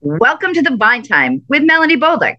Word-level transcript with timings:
Welcome 0.00 0.54
to 0.54 0.62
the 0.62 0.76
Vine 0.78 1.02
Time 1.02 1.42
with 1.48 1.64
Melanie 1.64 1.96
Bolduc. 1.96 2.36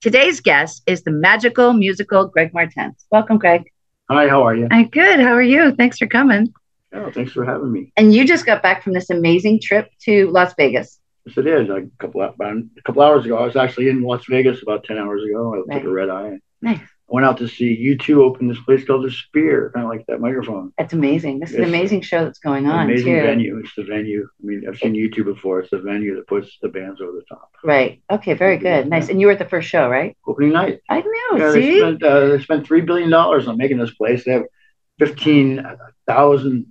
Today's 0.00 0.40
guest 0.40 0.82
is 0.86 1.02
the 1.02 1.10
magical 1.10 1.72
musical 1.72 2.26
Greg 2.28 2.54
Martens. 2.54 3.04
Welcome, 3.10 3.38
Greg. 3.38 3.64
Hi, 4.08 4.28
how 4.28 4.42
are 4.46 4.54
you? 4.54 4.68
I'm 4.70 4.88
good. 4.88 5.18
How 5.18 5.32
are 5.32 5.42
you? 5.42 5.74
Thanks 5.74 5.98
for 5.98 6.06
coming. 6.06 6.52
Oh, 6.94 7.10
thanks 7.10 7.32
for 7.32 7.44
having 7.44 7.72
me. 7.72 7.92
And 7.96 8.14
you 8.14 8.24
just 8.24 8.46
got 8.46 8.62
back 8.62 8.84
from 8.84 8.92
this 8.92 9.10
amazing 9.10 9.60
trip 9.60 9.90
to 10.04 10.28
Las 10.30 10.54
Vegas. 10.56 11.00
Yes, 11.26 11.36
it 11.38 11.46
is. 11.48 11.68
A 11.68 11.82
couple 11.98 12.22
about 12.22 12.56
a 12.56 12.82
couple 12.84 13.02
hours 13.02 13.24
ago, 13.26 13.36
I 13.36 13.44
was 13.44 13.56
actually 13.56 13.88
in 13.88 14.02
Las 14.02 14.24
Vegas 14.26 14.62
about 14.62 14.84
ten 14.84 14.96
hours 14.96 15.22
ago. 15.24 15.54
I 15.54 15.62
Nice. 15.74 15.78
took 15.82 15.88
a 15.90 15.92
red 15.92 16.08
eye. 16.10 16.38
Nice. 16.62 16.80
I 17.10 17.14
went 17.14 17.26
out 17.26 17.38
to 17.38 17.48
see 17.48 17.96
U2 17.98 18.18
open 18.18 18.46
this 18.46 18.60
place 18.60 18.84
called 18.84 19.04
the 19.04 19.10
Sphere, 19.10 19.72
kind 19.74 19.84
of 19.84 19.90
like 19.90 20.06
that 20.06 20.20
microphone. 20.20 20.72
That's 20.78 20.92
amazing. 20.92 21.40
This 21.40 21.50
is 21.50 21.56
an 21.56 21.64
amazing 21.64 22.02
show 22.02 22.24
that's 22.24 22.38
going 22.38 22.66
on 22.66 22.84
Amazing 22.84 23.14
too. 23.16 23.22
venue. 23.22 23.58
It's 23.58 23.74
the 23.74 23.82
venue. 23.82 24.28
I 24.40 24.46
mean, 24.46 24.62
I've 24.68 24.78
seen 24.78 24.94
U2 24.94 25.24
before. 25.24 25.58
It's 25.60 25.70
the 25.70 25.80
venue 25.80 26.14
that 26.14 26.28
puts 26.28 26.56
the 26.62 26.68
bands 26.68 27.00
over 27.00 27.10
the 27.10 27.24
top. 27.28 27.50
Right. 27.64 28.00
Okay. 28.12 28.34
Very 28.34 28.58
good. 28.58 28.88
Nice. 28.88 29.08
And 29.08 29.20
you 29.20 29.26
were 29.26 29.32
at 29.32 29.40
the 29.40 29.48
first 29.48 29.68
show, 29.68 29.88
right? 29.88 30.16
Opening 30.26 30.52
night. 30.52 30.80
I 30.88 31.00
know. 31.00 31.36
yeah, 31.36 31.50
they 31.50 31.62
see. 31.62 31.78
spent 31.78 32.02
uh, 32.04 32.28
they 32.28 32.38
spent 32.40 32.66
three 32.66 32.82
billion 32.82 33.10
dollars 33.10 33.48
on 33.48 33.56
making 33.56 33.78
this 33.78 33.92
place. 33.94 34.24
They 34.24 34.32
have 34.32 34.44
fifteen 35.00 35.64
thousand, 36.06 36.66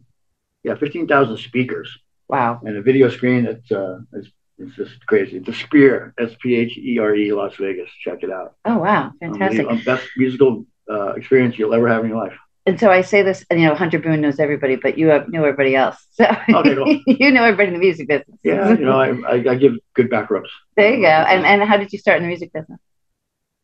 yeah, 0.64 0.76
fifteen 0.76 1.06
thousand 1.08 1.38
speakers. 1.38 1.98
Wow. 2.30 2.62
and 2.64 2.78
a 2.78 2.82
video 2.84 3.10
screen 3.10 3.44
that's 3.46 3.72
uh 3.72 4.00
it's, 4.14 4.30
it's 4.60 4.76
just 4.76 5.06
crazy. 5.06 5.40
The 5.40 5.54
Sphere, 5.54 6.14
S 6.20 6.32
P 6.42 6.56
H 6.56 6.78
E 6.78 7.00
R 7.00 7.16
E, 7.16 7.34
Las 7.34 7.56
Vegas. 7.56 7.90
Check 8.04 8.24
it 8.24 8.32
out. 8.32 8.56
Oh 8.66 8.78
wow. 8.78 9.12
Fantastic. 9.20 9.62
Unbelievable. 9.62 9.96
Best 9.96 10.10
musical 10.18 10.66
uh, 10.90 11.14
experience 11.14 11.58
you'll 11.58 11.74
ever 11.74 11.88
have 11.88 12.04
in 12.04 12.10
your 12.10 12.24
life. 12.24 12.38
And 12.66 12.80
so 12.80 12.92
I 12.92 13.02
say 13.02 13.24
this, 13.24 13.46
and 13.50 13.60
you 13.60 13.68
know, 13.68 13.74
Hunter 13.74 13.98
Boone 13.98 14.22
knows 14.22 14.40
everybody, 14.40 14.76
but 14.76 14.98
you 14.98 15.08
have, 15.08 15.30
know 15.30 15.44
everybody 15.44 15.76
else. 15.76 15.98
So 16.12 16.26
Okay, 16.26 16.76
cool. 16.76 17.02
you 17.08 17.32
know 17.32 17.44
everybody 17.44 17.70
in 17.70 17.74
the 17.74 17.80
music 17.80 18.08
business. 18.10 18.38
Yeah, 18.44 18.72
you 18.72 18.86
know, 18.86 19.00
I, 19.00 19.10
I, 19.22 19.52
I 19.52 19.56
give 19.56 19.74
good 19.94 20.10
back 20.10 20.30
rubs. 20.30 20.50
there 20.76 20.94
you 20.94 21.02
go. 21.02 21.08
And 21.08 21.46
and 21.46 21.68
how 21.68 21.78
did 21.78 21.92
you 21.94 22.00
start 22.00 22.18
in 22.18 22.24
the 22.24 22.28
music 22.28 22.52
business? 22.54 22.80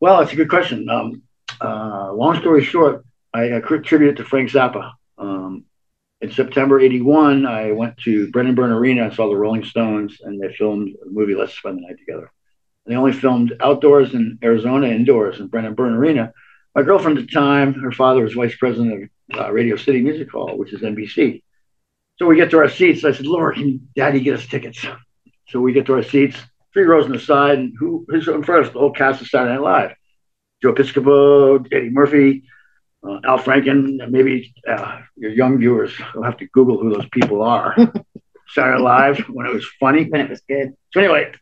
Well, 0.00 0.20
it's 0.20 0.32
a 0.32 0.36
good 0.36 0.48
question. 0.48 0.88
Um, 0.88 1.22
uh, 1.60 2.12
long 2.12 2.40
story 2.40 2.64
short, 2.64 3.04
I, 3.32 3.56
I 3.56 3.60
contributed 3.60 4.16
to 4.16 4.24
Frank 4.24 4.50
Zappa. 4.50 4.92
Um, 5.18 5.64
in 6.20 6.30
September 6.30 6.80
'81, 6.80 7.46
I 7.46 7.72
went 7.72 7.96
to 7.98 8.30
Brendan 8.30 8.54
Byrne 8.54 8.72
Arena 8.72 9.04
and 9.04 9.14
saw 9.14 9.28
the 9.28 9.36
Rolling 9.36 9.64
Stones, 9.64 10.18
and 10.22 10.40
they 10.40 10.54
filmed 10.54 10.94
a 11.04 11.10
movie 11.10 11.34
"Let's 11.34 11.56
Spend 11.56 11.78
the 11.78 11.82
Night 11.82 11.98
Together." 11.98 12.30
And 12.84 12.92
they 12.92 12.96
only 12.96 13.12
filmed 13.12 13.54
outdoors 13.60 14.14
in 14.14 14.38
Arizona, 14.42 14.88
indoors 14.88 15.40
in 15.40 15.48
Brendan 15.48 15.74
Byrne 15.74 15.94
Arena. 15.94 16.32
My 16.74 16.82
girlfriend 16.82 17.18
at 17.18 17.26
the 17.26 17.32
time, 17.32 17.74
her 17.74 17.92
father 17.92 18.22
was 18.22 18.34
vice 18.34 18.56
president 18.56 19.10
of 19.32 19.38
uh, 19.38 19.52
Radio 19.52 19.76
City 19.76 20.00
Music 20.00 20.30
Hall, 20.30 20.56
which 20.56 20.72
is 20.72 20.80
NBC. 20.80 21.42
So 22.18 22.26
we 22.26 22.36
get 22.36 22.50
to 22.50 22.58
our 22.58 22.68
seats. 22.68 23.04
I 23.04 23.12
said, 23.12 23.26
"Laura, 23.26 23.54
can 23.54 23.88
Daddy 23.94 24.20
get 24.20 24.38
us 24.38 24.46
tickets?" 24.46 24.84
So 25.48 25.60
we 25.60 25.72
get 25.72 25.86
to 25.86 25.94
our 25.94 26.02
seats, 26.02 26.36
three 26.72 26.84
rows 26.84 27.04
on 27.04 27.12
the 27.12 27.20
side, 27.20 27.58
and 27.58 27.74
who 27.78 28.06
who's 28.08 28.26
in 28.26 28.42
front 28.42 28.62
of 28.62 28.68
us? 28.68 28.72
The 28.72 28.78
whole 28.78 28.92
cast 28.92 29.20
of 29.20 29.28
Saturday 29.28 29.54
Night 29.54 29.62
Live. 29.62 29.92
Joe 30.62 30.72
Piscopo, 30.72 31.66
Eddie 31.70 31.90
Murphy, 31.90 32.44
uh, 33.06 33.20
Al 33.24 33.38
Franken, 33.38 34.08
maybe 34.10 34.54
uh, 34.68 35.00
your 35.16 35.30
young 35.30 35.58
viewers 35.58 35.92
will 36.14 36.22
have 36.22 36.36
to 36.38 36.46
Google 36.46 36.78
who 36.78 36.92
those 36.92 37.08
people 37.10 37.42
are. 37.42 37.76
Saturday 38.48 38.82
Live 38.82 39.18
when 39.28 39.46
it 39.46 39.52
was 39.52 39.66
funny. 39.80 40.04
When 40.04 40.20
it 40.20 40.30
was 40.30 40.40
good. 40.48 40.74
So 40.92 41.00
anyway, 41.00 41.32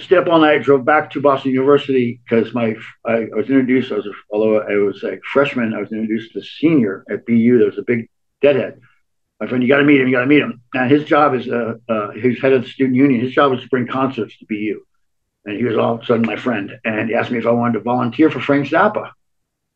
stayed 0.00 0.18
up 0.18 0.28
all 0.28 0.40
night, 0.40 0.62
drove 0.62 0.84
back 0.84 1.10
to 1.12 1.20
Boston 1.20 1.52
University 1.52 2.20
because 2.24 2.52
my 2.54 2.74
I, 3.04 3.12
I 3.12 3.34
was 3.34 3.48
introduced. 3.48 3.92
I 3.92 3.96
was 3.96 4.06
a, 4.06 4.12
although 4.30 4.60
I 4.60 4.76
was 4.76 5.02
a 5.04 5.18
freshman, 5.32 5.74
I 5.74 5.80
was 5.80 5.92
introduced 5.92 6.32
to 6.32 6.40
a 6.40 6.42
senior 6.42 7.04
at 7.10 7.24
BU. 7.26 7.58
There 7.58 7.68
was 7.68 7.78
a 7.78 7.82
big 7.82 8.08
deadhead. 8.42 8.80
My 9.40 9.46
friend, 9.46 9.62
you 9.62 9.68
got 9.68 9.78
to 9.78 9.84
meet 9.84 10.00
him. 10.00 10.08
You 10.08 10.14
got 10.14 10.20
to 10.20 10.26
meet 10.26 10.42
him. 10.42 10.62
And 10.74 10.90
his 10.90 11.04
job 11.04 11.34
is 11.34 11.48
uh, 11.48 11.74
uh, 11.88 12.10
he's 12.12 12.40
head 12.40 12.52
of 12.52 12.62
the 12.62 12.68
student 12.68 12.96
union. 12.96 13.20
His 13.20 13.32
job 13.32 13.50
was 13.50 13.62
to 13.62 13.68
bring 13.68 13.86
concerts 13.86 14.36
to 14.38 14.46
BU. 14.46 14.80
And 15.44 15.56
he 15.56 15.64
was 15.64 15.76
all 15.76 15.96
of 15.96 16.02
a 16.02 16.06
sudden 16.06 16.26
my 16.26 16.36
friend. 16.36 16.72
And 16.84 17.08
he 17.08 17.14
asked 17.14 17.30
me 17.30 17.38
if 17.38 17.46
I 17.46 17.50
wanted 17.50 17.74
to 17.74 17.80
volunteer 17.80 18.30
for 18.30 18.40
Frank 18.40 18.68
Zappa. 18.68 19.10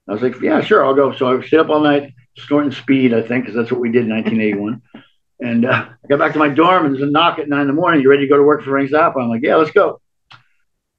I 0.09 0.13
was 0.13 0.23
like, 0.23 0.41
yeah, 0.41 0.61
sure, 0.61 0.85
I'll 0.85 0.95
go. 0.95 1.13
So 1.13 1.39
I 1.39 1.47
stayed 1.47 1.61
up 1.61 1.69
all 1.69 1.81
night, 1.81 2.15
snorting 2.37 2.73
speed, 2.73 3.13
I 3.13 3.21
think, 3.21 3.45
because 3.45 3.57
that's 3.57 3.71
what 3.71 3.81
we 3.81 3.93
did 3.93 4.05
in 4.07 4.11
1981. 4.11 4.83
and 5.41 5.65
uh, 5.67 5.89
I 5.91 6.09
got 6.09 6.19
back 6.19 6.33
to 6.33 6.39
my 6.39 6.49
dorm, 6.49 6.87
and 6.87 6.95
there's 6.95 7.07
a 7.07 7.11
knock 7.11 7.39
at 7.39 7.49
nine 7.49 7.63
in 7.63 7.67
the 7.67 7.73
morning. 7.73 8.01
You 8.01 8.11
ready 8.11 8.23
to 8.23 8.29
go 8.29 8.37
to 8.37 8.43
work 8.43 8.63
for 8.63 8.71
Frank 8.71 8.91
Zappa? 8.91 9.23
I'm 9.23 9.29
like, 9.29 9.43
yeah, 9.43 9.57
let's 9.57 9.71
go. 9.71 10.01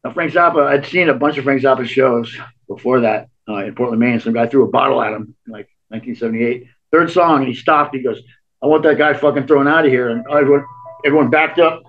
Now, 0.03 0.13
Frank 0.13 0.31
Zappa, 0.33 0.65
I'd 0.65 0.85
seen 0.85 1.09
a 1.09 1.13
bunch 1.13 1.37
of 1.37 1.43
Frank 1.43 1.61
Zappa 1.61 1.87
shows 1.87 2.37
before 2.67 3.01
that 3.01 3.29
uh, 3.49 3.65
in 3.65 3.75
Portland, 3.75 3.99
Maine. 3.99 4.19
Some 4.19 4.33
guy 4.33 4.47
threw 4.47 4.63
a 4.63 4.69
bottle 4.69 5.01
at 5.01 5.13
him 5.13 5.35
in 5.45 5.53
like 5.53 5.69
1978. 5.89 6.67
Third 6.91 7.11
song, 7.11 7.39
and 7.39 7.47
he 7.47 7.55
stopped. 7.55 7.95
He 7.95 8.03
goes, 8.03 8.21
I 8.61 8.67
want 8.67 8.83
that 8.83 8.97
guy 8.97 9.13
fucking 9.13 9.47
thrown 9.47 9.67
out 9.67 9.85
of 9.85 9.91
here. 9.91 10.09
And 10.09 10.25
everyone, 10.31 10.65
everyone 11.03 11.29
backed 11.29 11.59
up 11.59 11.83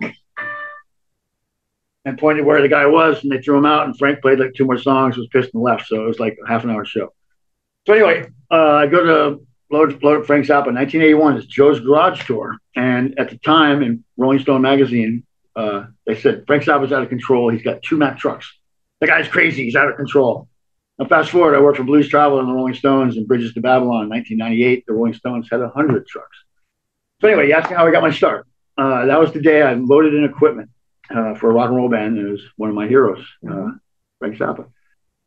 and 2.05 2.19
pointed 2.19 2.45
where 2.45 2.63
the 2.63 2.69
guy 2.69 2.87
was, 2.87 3.23
and 3.23 3.31
they 3.31 3.41
threw 3.41 3.59
him 3.59 3.67
out. 3.67 3.87
And 3.87 3.97
Frank 3.97 4.23
played 4.23 4.39
like 4.39 4.55
two 4.55 4.65
more 4.65 4.79
songs, 4.79 5.17
was 5.17 5.29
pissed 5.29 5.55
and 5.55 5.63
left. 5.63 5.87
So 5.87 6.03
it 6.03 6.07
was 6.07 6.19
like 6.19 6.39
a 6.45 6.49
half 6.49 6.65
an 6.65 6.71
hour 6.71 6.85
show. 6.85 7.13
So 7.87 7.95
anyway, 7.95 8.29
uh, 8.51 8.73
I 8.73 8.87
go 8.87 9.05
to 9.05 9.47
load, 9.71 10.03
load 10.03 10.23
up 10.23 10.27
Zappa. 10.27 10.73
1981 10.73 11.39
is 11.39 11.47
Joe's 11.47 11.81
Garage 11.81 12.25
Tour, 12.27 12.57
and 12.75 13.19
at 13.19 13.31
the 13.31 13.39
time 13.39 13.83
in 13.83 14.05
Rolling 14.17 14.39
Stone 14.39 14.63
magazine, 14.63 15.25
uh, 15.57 15.87
they 16.07 16.19
said 16.19 16.45
Frank 16.47 16.65
Zappa's 16.65 16.93
out 16.93 17.03
of 17.03 17.09
control. 17.09 17.51
He's 17.51 17.63
got 17.63 17.83
two 17.83 17.97
Mack 17.97 18.19
trucks. 18.19 18.51
The 19.01 19.07
guy's 19.07 19.29
crazy. 19.29 19.65
He's 19.65 19.77
out 19.77 19.89
of 19.89 19.97
control. 19.97 20.49
Now 20.99 21.07
fast 21.07 21.31
forward, 21.31 21.57
I 21.57 21.61
worked 21.61 21.79
for 21.79 21.85
Blues 21.85 22.09
Traveler 22.09 22.41
and 22.41 22.49
the 22.49 22.53
Rolling 22.53 22.75
Stones 22.75 23.17
and 23.17 23.27
Bridges 23.27 23.55
to 23.55 23.61
Babylon. 23.61 24.05
in 24.05 24.11
1998, 24.11 24.85
the 24.87 24.93
Rolling 24.93 25.15
Stones 25.15 25.49
had 25.51 25.61
100 25.61 26.07
trucks. 26.07 26.37
So 27.21 27.29
anyway, 27.29 27.49
you 27.49 27.55
asked 27.55 27.71
me 27.71 27.77
how 27.77 27.87
I 27.87 27.91
got 27.91 28.03
my 28.03 28.11
start. 28.11 28.47
Uh, 28.77 29.07
that 29.07 29.19
was 29.19 29.33
the 29.33 29.41
day 29.41 29.63
I 29.63 29.75
loaded 29.75 30.15
in 30.15 30.25
equipment 30.25 30.71
uh, 31.15 31.35
for 31.35 31.51
a 31.51 31.55
rock 31.55 31.69
and 31.69 31.77
roll 31.77 31.89
band, 31.89 32.19
and 32.19 32.29
it 32.29 32.31
was 32.31 32.43
one 32.57 32.69
of 32.69 32.75
my 32.75 32.87
heroes, 32.87 33.25
uh, 33.49 33.69
Frank 34.19 34.37
Zappa. 34.37 34.67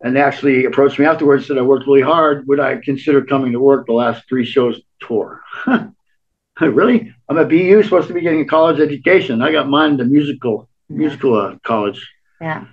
And 0.02 0.16
they 0.16 0.22
actually 0.22 0.66
approached 0.66 1.00
me 1.00 1.06
afterwards, 1.06 1.48
said 1.48 1.58
I 1.58 1.62
worked 1.62 1.88
really 1.88 2.02
hard. 2.02 2.46
Would 2.48 2.60
I 2.60 2.78
consider 2.78 3.24
coming 3.24 3.54
to 3.54 3.60
work 3.60 3.86
the 3.86 3.94
last 3.94 4.28
three 4.28 4.46
shows 4.46 4.82
tour? 5.00 5.42
really? 6.62 7.14
I'm 7.30 7.38
at 7.38 7.50
BU, 7.50 7.84
supposed 7.84 8.10
to 8.10 8.14
be 8.14 8.22
getting 8.22 8.42
a 8.42 8.46
college 8.46 8.80
education. 8.80 9.42
I 9.42 9.52
got 9.52 9.70
mine 9.70 9.98
the 9.98 10.06
musical 10.06 10.70
musical 10.90 11.40
uh, 11.40 11.56
college. 11.64 12.06
Yeah. 12.42 12.66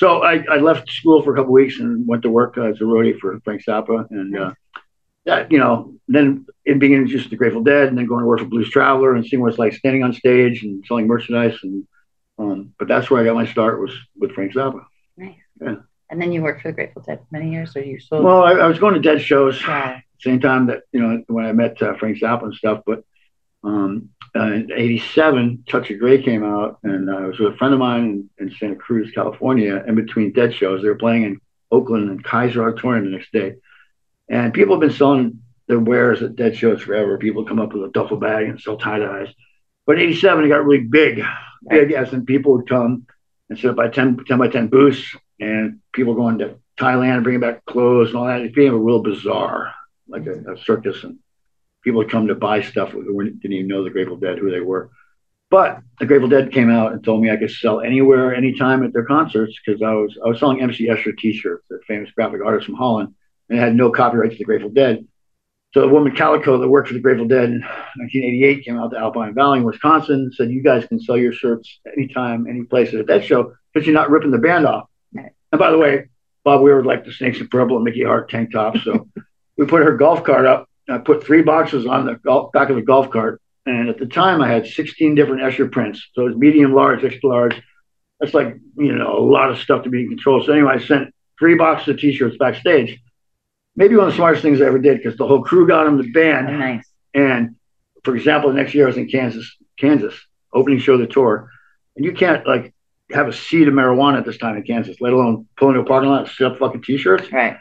So 0.00 0.22
I, 0.22 0.44
I 0.50 0.56
left 0.56 0.90
school 0.90 1.22
for 1.22 1.34
a 1.34 1.36
couple 1.36 1.52
weeks 1.52 1.80
and 1.80 2.06
went 2.06 2.22
to 2.22 2.30
work 2.30 2.56
as 2.56 2.80
a 2.80 2.84
roadie 2.84 3.18
for 3.18 3.38
Frank 3.40 3.64
Zappa, 3.64 4.08
and 4.10 4.36
uh, 4.36 4.52
that 5.26 5.50
you 5.50 5.58
know, 5.58 5.94
then 6.06 6.46
it 6.64 6.78
being 6.78 6.92
introduced 6.92 7.24
to 7.24 7.30
the 7.30 7.36
Grateful 7.36 7.62
Dead, 7.62 7.88
and 7.88 7.98
then 7.98 8.06
going 8.06 8.22
to 8.22 8.26
work 8.26 8.38
for 8.40 8.46
Blues 8.46 8.70
Traveler 8.70 9.14
and 9.14 9.26
seeing 9.26 9.42
what 9.42 9.50
it's 9.50 9.58
like 9.58 9.74
standing 9.74 10.04
on 10.04 10.12
stage 10.12 10.62
and 10.62 10.84
selling 10.86 11.06
merchandise, 11.06 11.58
and 11.62 11.86
um, 12.38 12.74
but 12.78 12.88
that's 12.88 13.10
where 13.10 13.20
I 13.20 13.24
got 13.24 13.34
my 13.34 13.46
start 13.46 13.80
was 13.80 13.92
with 14.16 14.32
Frank 14.32 14.52
Zappa. 14.52 14.84
Nice. 15.16 15.34
Yeah. 15.60 15.76
And 16.10 16.20
then 16.20 16.32
you 16.32 16.42
worked 16.42 16.62
for 16.62 16.68
the 16.68 16.74
Grateful 16.74 17.02
Dead 17.02 17.18
for 17.18 17.26
many 17.30 17.50
years, 17.50 17.76
or 17.76 17.82
you 17.82 18.00
sold? 18.00 18.24
Well, 18.24 18.42
I, 18.42 18.52
I 18.52 18.66
was 18.66 18.78
going 18.78 18.94
to 18.94 19.00
Dead 19.00 19.20
shows 19.20 19.60
yeah. 19.60 20.00
same 20.20 20.40
time 20.40 20.66
that 20.66 20.84
you 20.92 21.00
know 21.00 21.22
when 21.26 21.44
I 21.44 21.52
met 21.52 21.82
uh, 21.82 21.96
Frank 21.96 22.18
Zappa 22.18 22.44
and 22.44 22.54
stuff. 22.54 22.82
But 22.86 23.04
um, 23.62 24.10
uh, 24.34 24.52
in 24.52 24.72
'87, 24.72 25.64
Touch 25.68 25.90
of 25.90 25.98
Grey 25.98 26.22
came 26.22 26.44
out, 26.44 26.78
and 26.82 27.10
I 27.10 27.26
was 27.26 27.38
with 27.38 27.54
a 27.54 27.56
friend 27.56 27.74
of 27.74 27.80
mine 27.80 28.30
in, 28.38 28.46
in 28.46 28.54
Santa 28.54 28.76
Cruz, 28.76 29.10
California. 29.10 29.84
In 29.86 29.96
between 29.96 30.32
Dead 30.32 30.54
shows, 30.54 30.80
they 30.80 30.88
were 30.88 30.94
playing 30.94 31.24
in 31.24 31.40
Oakland 31.70 32.08
and 32.08 32.24
Kaiser 32.24 32.66
Auditorium 32.66 33.04
the 33.04 33.16
next 33.18 33.32
day, 33.32 33.56
and 34.30 34.54
people 34.54 34.74
have 34.74 34.80
been 34.80 34.96
selling 34.96 35.42
their 35.66 35.78
wares 35.78 36.22
at 36.22 36.36
Dead 36.36 36.56
shows 36.56 36.80
forever. 36.80 37.18
People 37.18 37.44
come 37.44 37.60
up 37.60 37.74
with 37.74 37.84
a 37.84 37.92
duffel 37.92 38.16
bag 38.16 38.48
and 38.48 38.58
sell 38.58 38.78
tie 38.78 39.00
dyes. 39.00 39.28
But 39.88 39.98
'87, 39.98 40.44
it 40.44 40.48
got 40.48 40.66
really 40.66 40.84
big, 40.84 41.24
big 41.66 41.92
as 41.92 42.12
in 42.12 42.26
people 42.26 42.52
would 42.52 42.68
come 42.68 43.06
and 43.48 43.58
set 43.58 43.70
up 43.70 43.76
by 43.76 43.88
10, 43.88 44.22
10 44.26 44.36
by 44.36 44.48
10 44.48 44.66
booths, 44.66 45.16
and 45.40 45.80
people 45.94 46.14
going 46.14 46.36
to 46.40 46.56
Thailand 46.78 47.14
and 47.14 47.22
bringing 47.24 47.40
back 47.40 47.64
clothes 47.64 48.08
and 48.08 48.18
all 48.18 48.26
that. 48.26 48.42
It 48.42 48.54
became 48.54 48.74
a 48.74 48.76
real 48.76 49.02
bizarre, 49.02 49.72
like 50.06 50.26
a, 50.26 50.52
a 50.52 50.58
circus, 50.58 51.04
and 51.04 51.18
people 51.82 51.98
would 52.00 52.10
come 52.10 52.26
to 52.26 52.34
buy 52.34 52.60
stuff 52.60 52.90
who 52.90 53.24
didn't 53.24 53.50
even 53.50 53.66
know 53.66 53.82
the 53.82 53.88
Grateful 53.88 54.18
Dead 54.18 54.36
who 54.38 54.50
they 54.50 54.60
were. 54.60 54.90
But 55.50 55.78
the 55.98 56.04
Grateful 56.04 56.28
Dead 56.28 56.52
came 56.52 56.70
out 56.70 56.92
and 56.92 57.02
told 57.02 57.22
me 57.22 57.30
I 57.30 57.38
could 57.38 57.50
sell 57.50 57.80
anywhere, 57.80 58.34
anytime 58.34 58.84
at 58.84 58.92
their 58.92 59.06
concerts 59.06 59.58
because 59.64 59.80
I 59.80 59.94
was 59.94 60.18
I 60.22 60.28
was 60.28 60.38
selling 60.38 60.60
MC 60.60 60.88
Escher 60.88 61.16
T-shirts, 61.16 61.64
the 61.70 61.80
famous 61.88 62.10
graphic 62.10 62.42
artist 62.44 62.66
from 62.66 62.74
Holland, 62.74 63.14
and 63.48 63.58
it 63.58 63.62
had 63.62 63.74
no 63.74 63.90
copyright 63.90 64.32
to 64.32 64.36
the 64.36 64.44
Grateful 64.44 64.68
Dead. 64.68 65.08
So 65.74 65.82
the 65.82 65.88
woman 65.88 66.16
Calico 66.16 66.58
that 66.58 66.68
worked 66.68 66.88
for 66.88 66.94
the 66.94 67.00
Grateful 67.00 67.28
Dead 67.28 67.44
in 67.44 67.60
1988 67.60 68.64
came 68.64 68.78
out 68.78 68.90
to 68.92 68.98
Alpine 68.98 69.34
Valley 69.34 69.58
in 69.58 69.64
Wisconsin 69.64 70.14
and 70.14 70.34
said, 70.34 70.50
"You 70.50 70.62
guys 70.62 70.86
can 70.86 70.98
sell 70.98 71.16
your 71.16 71.32
shirts 71.32 71.80
anytime, 71.94 72.46
any 72.48 72.64
place 72.64 72.94
at 72.94 73.06
that 73.06 73.24
show 73.24 73.52
because 73.72 73.86
you're 73.86 73.94
not 73.94 74.10
ripping 74.10 74.30
the 74.30 74.38
band 74.38 74.66
off." 74.66 74.88
Right. 75.12 75.32
And 75.52 75.58
by 75.58 75.70
the 75.70 75.78
way, 75.78 76.08
Bob 76.42 76.62
Weir 76.62 76.76
would 76.76 76.86
like 76.86 77.04
the 77.04 77.12
Snakes 77.12 77.40
and 77.40 77.50
Purple 77.50 77.76
and 77.76 77.84
Mickey 77.84 78.02
Hart 78.02 78.30
tank 78.30 78.52
tops, 78.52 78.82
so 78.82 79.08
we 79.58 79.66
put 79.66 79.82
her 79.82 79.96
golf 79.96 80.24
cart 80.24 80.46
up. 80.46 80.68
I 80.88 80.96
put 80.96 81.22
three 81.22 81.42
boxes 81.42 81.86
on 81.86 82.06
the 82.06 82.14
golf, 82.14 82.50
back 82.52 82.70
of 82.70 82.76
the 82.76 82.82
golf 82.82 83.10
cart, 83.10 83.42
and 83.66 83.90
at 83.90 83.98
the 83.98 84.06
time 84.06 84.40
I 84.40 84.48
had 84.48 84.66
16 84.66 85.14
different 85.14 85.42
Escher 85.42 85.70
prints. 85.70 86.02
So 86.14 86.22
it 86.22 86.30
was 86.30 86.36
medium, 86.36 86.72
large, 86.72 87.04
extra 87.04 87.28
large. 87.28 87.62
That's 88.20 88.32
like 88.32 88.56
you 88.76 88.94
know 88.94 89.18
a 89.18 89.20
lot 89.20 89.50
of 89.50 89.58
stuff 89.58 89.84
to 89.84 89.90
be 89.90 90.02
in 90.02 90.08
control. 90.08 90.42
So 90.42 90.52
anyway, 90.52 90.72
I 90.76 90.78
sent 90.78 91.14
three 91.38 91.56
boxes 91.56 91.88
of 91.88 92.00
T-shirts 92.00 92.36
backstage. 92.38 92.98
Maybe 93.78 93.94
one 93.94 94.08
of 94.08 94.12
the 94.12 94.16
smartest 94.16 94.42
things 94.42 94.60
I 94.60 94.66
ever 94.66 94.80
did 94.80 94.98
because 94.98 95.16
the 95.16 95.26
whole 95.26 95.42
crew 95.42 95.66
got 95.66 95.86
him 95.86 95.96
the 95.96 96.10
band. 96.10 96.48
Oh, 96.48 96.56
nice. 96.56 96.86
And 97.14 97.54
for 98.04 98.16
example, 98.16 98.50
the 98.50 98.56
next 98.56 98.74
year 98.74 98.84
I 98.84 98.88
was 98.88 98.96
in 98.96 99.08
Kansas, 99.08 99.56
Kansas, 99.78 100.14
opening 100.52 100.80
show 100.80 100.94
of 100.94 101.00
the 101.00 101.06
tour, 101.06 101.48
and 101.96 102.04
you 102.04 102.12
can't 102.12 102.46
like 102.46 102.74
have 103.12 103.28
a 103.28 103.32
seed 103.32 103.68
of 103.68 103.74
marijuana 103.74 104.18
at 104.18 104.26
this 104.26 104.36
time 104.36 104.56
in 104.56 104.64
Kansas, 104.64 105.00
let 105.00 105.12
alone 105.12 105.46
pull 105.56 105.68
into 105.68 105.80
a 105.80 105.84
parking 105.84 106.10
lot 106.10 106.26
and 106.26 106.30
set 106.30 106.48
up 106.48 106.58
fucking 106.58 106.82
t-shirts. 106.82 107.32
Right. 107.32 107.56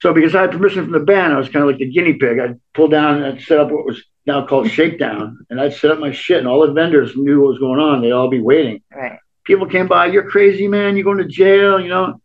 So 0.00 0.14
because 0.14 0.34
I 0.34 0.42
had 0.42 0.52
permission 0.52 0.84
from 0.84 0.92
the 0.92 1.00
band, 1.00 1.32
I 1.32 1.38
was 1.38 1.48
kind 1.48 1.62
of 1.62 1.68
like 1.68 1.78
the 1.78 1.90
guinea 1.90 2.14
pig. 2.14 2.38
I'd 2.38 2.58
pull 2.72 2.88
down 2.88 3.16
and 3.16 3.26
I'd 3.26 3.42
set 3.42 3.58
up 3.58 3.70
what 3.70 3.84
was 3.84 4.02
now 4.26 4.46
called 4.46 4.70
shakedown, 4.70 5.46
and 5.50 5.60
I'd 5.60 5.74
set 5.74 5.90
up 5.90 5.98
my 5.98 6.12
shit, 6.12 6.38
and 6.38 6.48
all 6.48 6.66
the 6.66 6.72
vendors 6.72 7.14
knew 7.14 7.40
what 7.40 7.50
was 7.50 7.58
going 7.58 7.80
on. 7.80 8.00
They'd 8.00 8.12
all 8.12 8.30
be 8.30 8.40
waiting. 8.40 8.82
Right. 8.94 9.18
People 9.44 9.66
came 9.66 9.86
by, 9.86 10.06
you're 10.06 10.30
crazy, 10.30 10.68
man. 10.68 10.96
You're 10.96 11.04
going 11.04 11.18
to 11.18 11.26
jail, 11.26 11.80
you 11.80 11.88
know. 11.88 12.20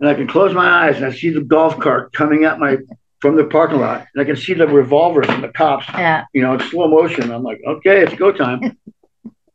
And 0.00 0.08
I 0.08 0.14
can 0.14 0.26
close 0.28 0.54
my 0.54 0.86
eyes 0.86 0.96
and 0.96 1.06
I 1.06 1.12
see 1.12 1.30
the 1.30 1.40
golf 1.40 1.78
cart 1.78 2.12
coming 2.12 2.44
at 2.44 2.58
my 2.58 2.78
from 3.20 3.34
the 3.34 3.44
parking 3.44 3.80
lot, 3.80 4.06
and 4.14 4.22
I 4.22 4.24
can 4.24 4.36
see 4.36 4.54
the 4.54 4.68
revolvers 4.68 5.26
and 5.28 5.42
the 5.42 5.48
cops, 5.48 5.86
Yeah. 5.88 6.24
you 6.32 6.40
know, 6.40 6.54
in 6.54 6.60
slow 6.60 6.86
motion. 6.86 7.32
I'm 7.32 7.42
like, 7.42 7.60
okay, 7.66 8.02
it's 8.02 8.14
go 8.14 8.30
time. 8.30 8.60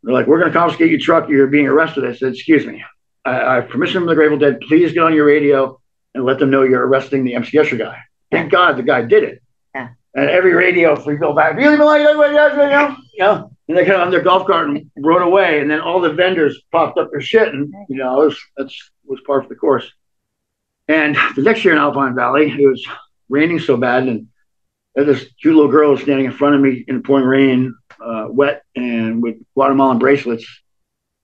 They're 0.04 0.14
like, 0.14 0.28
we're 0.28 0.40
going 0.40 0.52
to 0.52 0.58
confiscate 0.58 0.90
your 0.92 1.00
truck. 1.00 1.30
You're 1.30 1.48
being 1.48 1.68
arrested. 1.68 2.06
I 2.06 2.14
said, 2.14 2.34
excuse 2.34 2.66
me. 2.66 2.84
I, 3.24 3.40
I 3.40 3.56
have 3.56 3.70
permission 3.70 4.02
from 4.02 4.08
the 4.08 4.16
Grateful 4.16 4.38
Dead. 4.38 4.60
Please 4.68 4.92
get 4.92 5.02
on 5.04 5.14
your 5.14 5.26
radio 5.26 5.80
and 6.14 6.26
let 6.26 6.40
them 6.40 6.50
know 6.52 6.64
you're 6.64 6.86
arresting 6.86 7.24
the 7.24 7.36
MC 7.36 7.58
Escher 7.58 7.78
guy. 7.78 7.98
Thank 8.30 8.52
God 8.52 8.76
the 8.76 8.84
guy 8.84 9.02
did 9.04 9.24
it. 9.24 9.42
Yeah. 9.74 9.90
And 10.14 10.30
every 10.30 10.54
radio, 10.54 10.92
if 10.92 11.06
we 11.06 11.16
go 11.16 11.34
back, 11.34 11.56
know, 12.70 12.98
you 13.14 13.24
know, 13.24 13.52
and 13.70 13.78
they 13.78 13.86
got 13.86 14.02
on 14.02 14.12
their 14.12 14.22
golf 14.22 14.46
cart 14.46 14.68
and 14.68 14.86
rode 14.98 15.22
away. 15.22 15.62
And 15.62 15.72
then 15.72 15.80
all 15.80 16.02
the 16.02 16.12
vendors 16.12 16.62
popped 16.74 16.98
up 16.98 17.10
their 17.12 17.22
shit, 17.22 17.54
and 17.54 17.74
you 17.88 17.96
know, 17.96 18.22
it 18.22 18.26
was, 18.26 18.40
that's 18.58 18.92
was 19.06 19.22
part 19.26 19.44
of 19.44 19.50
the 19.50 19.56
course. 19.56 19.90
And 20.94 21.18
the 21.36 21.42
next 21.42 21.66
year 21.66 21.74
in 21.74 21.80
Alpine 21.80 22.14
Valley, 22.14 22.52
it 22.52 22.68
was 22.68 22.86
raining 23.28 23.58
so 23.58 23.78
bad, 23.78 24.04
and 24.04 24.28
there 24.94 25.04
this 25.06 25.26
cute 25.42 25.56
little 25.56 25.72
girl 25.72 25.98
standing 25.98 26.28
in 26.28 26.32
front 26.32 26.54
of 26.54 26.62
me 26.62 26.86
in 26.88 26.98
the 26.98 27.02
pouring 27.02 27.26
rain, 27.26 27.76
uh, 28.00 28.28
wet 28.30 28.62
and 28.76 29.24
with 29.24 29.38
Guatemalan 29.56 29.98
bracelets. 29.98 30.46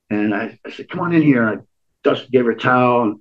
And 0.10 0.33
I, 0.33 0.57
I 0.66 0.71
said, 0.71 0.89
"Come 0.89 1.01
on 1.01 1.13
in 1.13 1.21
here." 1.21 1.48
And 1.48 1.60
I 1.60 1.63
just 2.04 2.31
gave 2.31 2.45
her 2.45 2.51
a 2.51 2.57
towel 2.57 3.04
and 3.04 3.19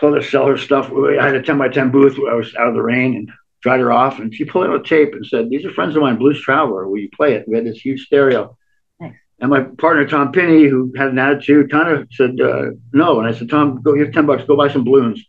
told 0.00 0.14
her 0.14 0.22
to 0.22 0.26
sell 0.26 0.46
her 0.46 0.56
stuff. 0.56 0.90
I 0.90 1.22
had 1.22 1.34
a 1.34 1.42
10 1.42 1.58
by 1.58 1.68
10 1.68 1.90
booth 1.90 2.16
where 2.16 2.32
I 2.32 2.36
was 2.36 2.54
out 2.54 2.68
of 2.68 2.74
the 2.74 2.82
rain 2.82 3.14
and 3.14 3.30
dried 3.60 3.80
her 3.80 3.92
off. 3.92 4.18
And 4.18 4.34
she 4.34 4.46
pulled 4.46 4.66
out 4.66 4.80
a 4.80 4.82
tape 4.82 5.12
and 5.12 5.26
said, 5.26 5.50
These 5.50 5.66
are 5.66 5.72
friends 5.72 5.94
of 5.94 6.00
mine, 6.00 6.16
Blues 6.16 6.40
Traveler. 6.40 6.88
Will 6.88 7.00
you 7.00 7.10
play 7.14 7.34
it? 7.34 7.46
We 7.46 7.56
had 7.56 7.66
this 7.66 7.84
huge 7.84 8.06
stereo. 8.06 8.56
Nice. 8.98 9.12
And 9.40 9.50
my 9.50 9.60
partner, 9.60 10.08
Tom 10.08 10.32
Pinney, 10.32 10.70
who 10.70 10.94
had 10.96 11.08
an 11.08 11.18
attitude, 11.18 11.70
kind 11.70 11.88
of 11.88 12.08
said, 12.12 12.40
uh, 12.40 12.70
No. 12.94 13.20
And 13.20 13.28
I 13.28 13.38
said, 13.38 13.50
Tom, 13.50 13.82
go, 13.82 13.94
here's 13.94 14.14
10 14.14 14.24
bucks, 14.24 14.44
go 14.44 14.56
buy 14.56 14.68
some 14.68 14.84
balloons. 14.84 15.22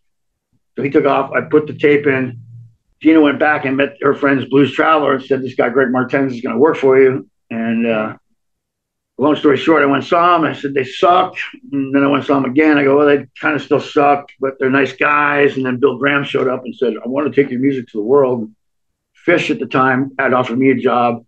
So 0.77 0.83
he 0.83 0.91
took 0.91 1.05
off. 1.05 1.31
I 1.33 1.41
put 1.41 1.65
the 1.65 1.73
tape 1.73 2.05
in. 2.05 2.39
Gina 3.01 3.19
went 3.19 3.39
back 3.39 3.65
and 3.65 3.75
met 3.75 3.97
her 4.01 4.13
friend's 4.13 4.45
Blues 4.45 4.71
Traveler 4.71 5.15
and 5.15 5.23
said, 5.23 5.41
This 5.41 5.55
guy, 5.55 5.69
Greg 5.69 5.91
Martens, 5.91 6.33
is 6.33 6.41
going 6.41 6.53
to 6.53 6.59
work 6.59 6.77
for 6.77 7.01
you. 7.01 7.27
And, 7.49 7.87
uh, 7.87 8.15
long 9.17 9.35
story 9.35 9.57
short, 9.57 9.81
I 9.81 9.87
went 9.87 10.03
saw 10.03 10.37
them. 10.37 10.45
I 10.45 10.53
said 10.53 10.75
they 10.75 10.83
sucked. 10.83 11.39
And 11.71 11.93
then 11.93 12.03
I 12.03 12.07
went 12.07 12.25
saw 12.25 12.35
them 12.35 12.45
again. 12.45 12.77
I 12.77 12.83
go, 12.83 12.95
well, 12.95 13.07
they 13.07 13.25
kind 13.41 13.55
of 13.55 13.63
still 13.63 13.79
suck, 13.79 14.29
but 14.39 14.59
they're 14.59 14.69
nice 14.69 14.93
guys. 14.93 15.57
And 15.57 15.65
then 15.65 15.79
Bill 15.79 15.97
Graham 15.97 16.23
showed 16.23 16.47
up 16.47 16.63
and 16.63 16.75
said, 16.75 16.93
I 17.03 17.07
want 17.07 17.33
to 17.33 17.41
take 17.41 17.49
your 17.51 17.59
music 17.59 17.87
to 17.87 17.97
the 17.97 18.03
world. 18.03 18.51
Phish 19.25 19.49
at 19.49 19.59
the 19.59 19.65
time 19.65 20.11
had 20.19 20.33
offered 20.33 20.59
me 20.59 20.69
a 20.69 20.75
job. 20.75 21.25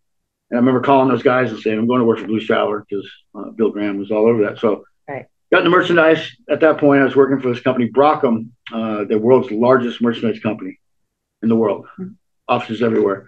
And 0.52 0.58
I 0.58 0.60
remember 0.60 0.82
calling 0.82 1.10
those 1.10 1.24
guys 1.24 1.52
and 1.52 1.60
saying, 1.60 1.78
I'm 1.78 1.88
going 1.88 2.00
to 2.00 2.06
work 2.06 2.20
for 2.20 2.28
Blues 2.28 2.46
Traveler 2.46 2.86
because 2.88 3.10
uh, 3.34 3.50
Bill 3.50 3.72
Graham 3.72 3.98
was 3.98 4.12
all 4.12 4.28
over 4.28 4.44
that. 4.44 4.60
So. 4.60 4.86
Got 5.52 5.60
into 5.60 5.72
merchandise. 5.72 6.30
At 6.50 6.60
that 6.60 6.78
point, 6.78 7.02
I 7.02 7.06
was 7.06 7.16
working 7.16 7.40
for 7.40 7.52
this 7.52 7.62
company, 7.62 7.90
Brockum, 7.90 8.50
uh, 8.72 9.06
the 9.06 9.18
world's 9.18 9.50
largest 9.52 10.02
merchandise 10.02 10.40
company 10.40 10.80
in 11.42 11.50
the 11.50 11.56
world, 11.56 11.88
Mhm. 12.00 12.16
offices 12.48 12.84
everywhere. 12.84 13.28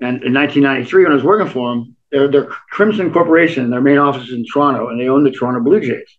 And 0.00 0.22
in 0.24 0.32
1993, 0.32 1.04
when 1.04 1.12
I 1.12 1.14
was 1.14 1.24
working 1.24 1.48
for 1.48 1.70
them, 1.70 1.96
they're, 2.10 2.26
they're 2.28 2.46
Crimson 2.70 3.12
Corporation. 3.12 3.70
Their 3.70 3.80
main 3.80 3.98
office 3.98 4.24
is 4.28 4.32
in 4.34 4.44
Toronto, 4.52 4.88
and 4.88 5.00
they 5.00 5.08
own 5.08 5.22
the 5.22 5.30
Toronto 5.30 5.60
Blue 5.60 5.80
Jays. 5.80 6.18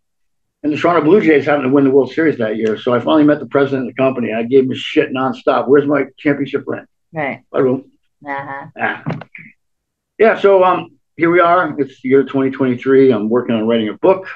And 0.64 0.72
the 0.72 0.78
Toronto 0.78 1.04
Blue 1.04 1.22
Jays 1.22 1.46
happened 1.46 1.66
to 1.66 1.70
win 1.70 1.84
the 1.84 1.92
World 1.92 2.12
Series 2.12 2.38
that 2.38 2.56
year. 2.56 2.78
So 2.78 2.94
I 2.94 3.00
finally 3.00 3.24
met 3.26 3.40
the 3.40 3.46
president 3.46 3.88
of 3.90 3.96
the 3.96 4.02
company. 4.02 4.34
I 4.34 4.44
gave 4.44 4.64
him 4.66 4.74
shit 4.74 5.12
nonstop. 5.12 5.68
Where's 5.68 5.86
my 5.86 6.06
championship 6.18 6.64
ring? 6.66 6.86
Right. 7.14 7.42
I 7.54 7.60
don't. 7.60 7.86
Uh-huh. 8.26 8.66
Ah. 8.80 9.04
Yeah. 10.18 10.40
So 10.40 10.64
um, 10.64 10.98
here 11.18 11.30
we 11.30 11.40
are. 11.40 11.80
It's 11.80 12.02
the 12.02 12.10
year 12.10 12.24
2023. 12.24 13.12
I'm 13.12 13.30
working 13.30 13.54
on 13.56 13.68
writing 13.68 13.90
a 13.90 13.94
book. 13.94 14.28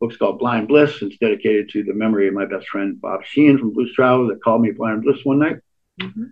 Book's 0.00 0.16
called 0.16 0.38
Blind 0.38 0.68
Bliss. 0.68 1.02
It's 1.02 1.18
dedicated 1.18 1.70
to 1.70 1.82
the 1.82 1.94
memory 1.94 2.28
of 2.28 2.34
my 2.34 2.46
best 2.46 2.68
friend 2.68 3.00
Bob 3.00 3.24
Sheehan 3.24 3.58
from 3.58 3.72
Blues 3.72 3.92
Travel 3.94 4.28
that 4.28 4.42
called 4.42 4.62
me 4.62 4.70
Blind 4.70 5.02
Bliss 5.02 5.24
one 5.24 5.38
night. 5.38 5.56
Mhm. 6.00 6.30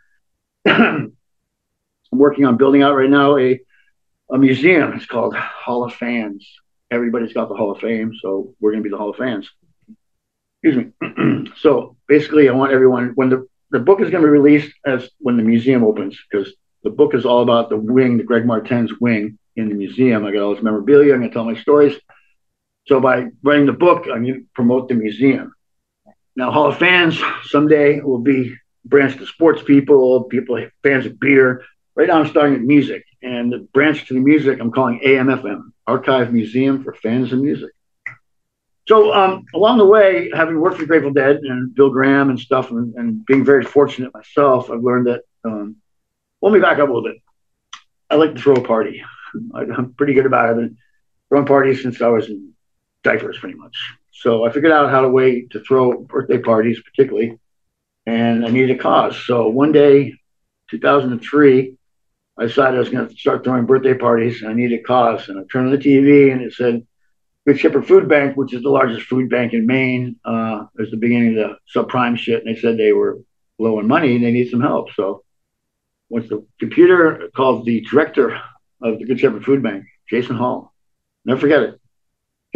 I'm 0.67 2.19
working 2.19 2.45
on 2.45 2.57
building 2.57 2.83
out 2.83 2.95
right 2.95 3.11
now 3.11 3.37
a 3.37 3.61
a 4.31 4.39
museum. 4.39 4.93
It's 4.95 5.07
called 5.07 5.35
Hall 5.37 5.85
of 5.85 5.95
Fans. 5.95 6.47
Everybody's 6.91 7.33
got 7.33 7.49
the 7.49 7.55
Hall 7.55 7.73
of 7.73 7.81
Fame, 7.81 8.13
so 8.21 8.55
we're 8.61 8.73
going 8.73 8.83
to 8.83 8.89
be 8.89 8.91
the 8.91 8.99
Hall 8.99 9.11
of 9.11 9.17
Fans. 9.17 9.49
Excuse 10.63 10.93
me. 11.01 11.51
so 11.59 11.97
basically, 12.09 12.49
I 12.49 12.53
want 12.53 12.73
everyone 12.73 13.13
when 13.15 13.31
the 13.31 13.47
the 13.71 13.81
book 13.81 14.01
is 14.01 14.11
going 14.11 14.23
to 14.23 14.27
be 14.27 14.31
released 14.31 14.73
as 14.85 15.11
when 15.19 15.37
the 15.37 15.43
museum 15.43 15.83
opens 15.85 16.19
because 16.31 16.53
the 16.85 16.91
book 16.91 17.15
is 17.15 17.27
all 17.27 17.43
about 17.43 17.69
the 17.69 17.77
wing, 17.77 18.17
the 18.17 18.23
Greg 18.23 18.47
Martens 18.47 18.93
wing 19.01 19.39
in 19.57 19.69
the 19.69 19.75
museum. 19.75 20.25
I 20.25 20.33
got 20.33 20.43
all 20.43 20.55
this 20.55 20.63
memorabilia. 20.63 21.13
I'm 21.13 21.21
going 21.21 21.31
to 21.31 21.35
tell 21.35 21.45
my 21.45 21.61
stories. 21.61 21.99
So 22.87 23.01
by 23.01 23.27
writing 23.43 23.67
the 23.67 23.73
book, 23.73 24.05
I'm 24.05 24.25
going 24.25 24.35
to 24.35 24.45
promote 24.55 24.89
the 24.89 24.95
museum. 24.95 25.53
Now, 26.37 26.53
Hall 26.53 26.67
of 26.67 26.79
Fans 26.79 27.21
someday 27.45 28.01
will 28.01 28.19
be 28.21 28.55
branch 28.85 29.17
to 29.17 29.27
sports 29.27 29.63
people, 29.63 30.25
people 30.25 30.65
fans 30.83 31.07
of 31.07 31.19
beer. 31.19 31.65
Right 31.97 32.09
now, 32.09 32.21
I'm 32.21 32.29
starting 32.29 32.53
with 32.53 32.63
music, 32.63 33.05
and 33.23 33.53
the 33.53 33.67
branch 33.73 34.07
to 34.07 34.15
the 34.15 34.21
music 34.21 34.61
I'm 34.61 34.71
calling 34.71 35.01
AMFM, 35.05 35.73
Archive 35.87 36.33
Museum 36.33 36.85
for 36.85 36.93
Fans 36.95 37.33
of 37.33 37.41
Music. 37.41 37.71
So 38.87 39.13
um, 39.13 39.47
along 39.53 39.79
the 39.79 39.87
way, 39.87 40.31
having 40.33 40.61
worked 40.61 40.79
with 40.79 40.87
Grateful 40.87 41.13
Dead 41.13 41.39
and 41.39 41.75
Bill 41.75 41.91
Graham 41.91 42.31
and 42.31 42.39
stuff, 42.39 42.71
and, 42.71 42.95
and 42.95 43.27
being 43.27 43.45
very 43.45 43.65
fortunate 43.65 44.15
myself, 44.15 44.71
I've 44.71 44.83
learned 44.83 45.09
that. 45.09 45.23
Um, 45.45 45.77
let 46.43 46.53
me 46.53 46.61
back 46.61 46.79
up 46.79 46.89
a 46.89 46.93
little 46.93 47.03
bit. 47.03 47.17
I 48.11 48.15
like 48.15 48.35
to 48.35 48.41
throw 48.41 48.55
a 48.55 48.63
party. 48.63 49.03
I, 49.55 49.61
I'm 49.77 49.95
pretty 49.95 50.15
good 50.15 50.27
about 50.27 50.47
it. 50.47 50.51
I've 50.51 50.57
been 50.57 50.77
throwing 51.29 51.47
parties 51.47 51.83
since 51.83 52.01
I 52.01 52.09
was 52.09 52.29
in 52.29 52.53
diapers, 53.07 53.39
pretty 53.39 53.57
much. 53.57 53.77
So 54.13 54.45
I 54.45 54.51
figured 54.51 54.73
out 54.73 54.91
how 54.91 55.03
to 55.03 55.09
way 55.09 55.47
to 55.53 55.61
throw 55.61 56.03
birthday 56.03 56.39
parties, 56.39 56.81
particularly, 56.83 57.39
and 58.07 58.45
I 58.45 58.51
needed 58.51 58.79
a 58.79 58.83
cause. 58.83 59.17
So 59.27 59.49
one 59.49 59.73
day, 59.73 60.15
2003, 60.71 61.77
I 62.39 62.43
decided 62.43 62.77
I 62.77 62.81
was 62.81 62.89
going 62.89 63.09
to 63.09 63.17
start 63.17 63.45
throwing 63.45 63.67
birthday 63.67 63.95
parties, 63.95 64.43
and 64.43 64.51
I 64.51 64.55
needed 64.55 64.81
a 64.81 64.83
cause. 64.83 65.29
And 65.29 65.39
I 65.39 65.43
turned 65.51 65.67
on 65.67 65.73
the 65.73 65.79
TV, 65.79 66.33
and 66.33 66.43
it 66.43 66.53
said 66.53 66.87
Good 67.47 67.61
Shepherd 67.61 67.87
Food 67.87 68.09
Bank, 68.09 68.37
which 68.37 68.53
is 68.53 68.63
the 68.63 68.71
largest 68.71 69.07
food 69.07 69.31
bank 69.31 69.53
in 69.53 69.67
Maine. 69.67 70.17
Uh, 70.25 70.65
it 70.77 70.83
was 70.83 70.91
the 70.91 70.97
beginning 70.97 71.39
of 71.39 71.51
the 71.51 71.81
subprime 71.81 72.19
shit, 72.19 72.45
and 72.45 72.55
they 72.55 72.61
said 72.61 72.77
they 72.77 72.93
were 72.93 73.19
low 73.59 73.79
on 73.79 73.87
money 73.87 74.15
and 74.15 74.25
they 74.25 74.33
need 74.33 74.51
some 74.51 74.61
help. 74.61 74.91
So 74.95 75.23
once 76.09 76.29
the 76.29 76.45
computer 76.59 77.29
called 77.35 77.65
the 77.65 77.81
director 77.83 78.41
of 78.83 78.99
the 78.99 79.05
Good 79.05 79.21
Shepherd 79.21 79.45
Food 79.45 79.63
Bank, 79.63 79.85
Jason 80.09 80.37
Hall, 80.37 80.73
never 81.25 81.41
forget 81.41 81.63
it. 81.63 81.81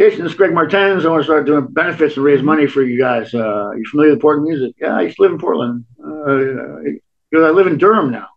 Jason, 0.01 0.23
this 0.23 0.31
is 0.31 0.35
Greg 0.35 0.51
Martens. 0.51 1.05
I 1.05 1.09
want 1.09 1.21
to 1.21 1.25
start 1.25 1.45
doing 1.45 1.67
benefits 1.67 2.15
and 2.15 2.25
raise 2.25 2.41
money 2.41 2.65
for 2.65 2.81
you 2.81 2.97
guys. 2.99 3.31
Uh, 3.35 3.69
you 3.77 3.83
familiar 3.91 4.13
with 4.13 4.21
Portland 4.21 4.47
music? 4.49 4.75
Yeah, 4.81 4.97
I 4.97 5.01
used 5.01 5.17
to 5.17 5.21
live 5.21 5.31
in 5.33 5.37
Portland. 5.37 5.85
Uh, 6.03 6.97
because 7.29 7.45
I 7.45 7.51
live 7.51 7.67
in 7.67 7.77
Durham 7.77 8.09
now, 8.09 8.27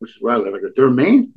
which 0.00 0.10
is 0.10 0.16
where 0.20 0.34
I 0.34 0.38
live. 0.38 0.52
I 0.52 0.58
go 0.58 0.70
Durham, 0.74 0.96
Maine. 0.96 1.32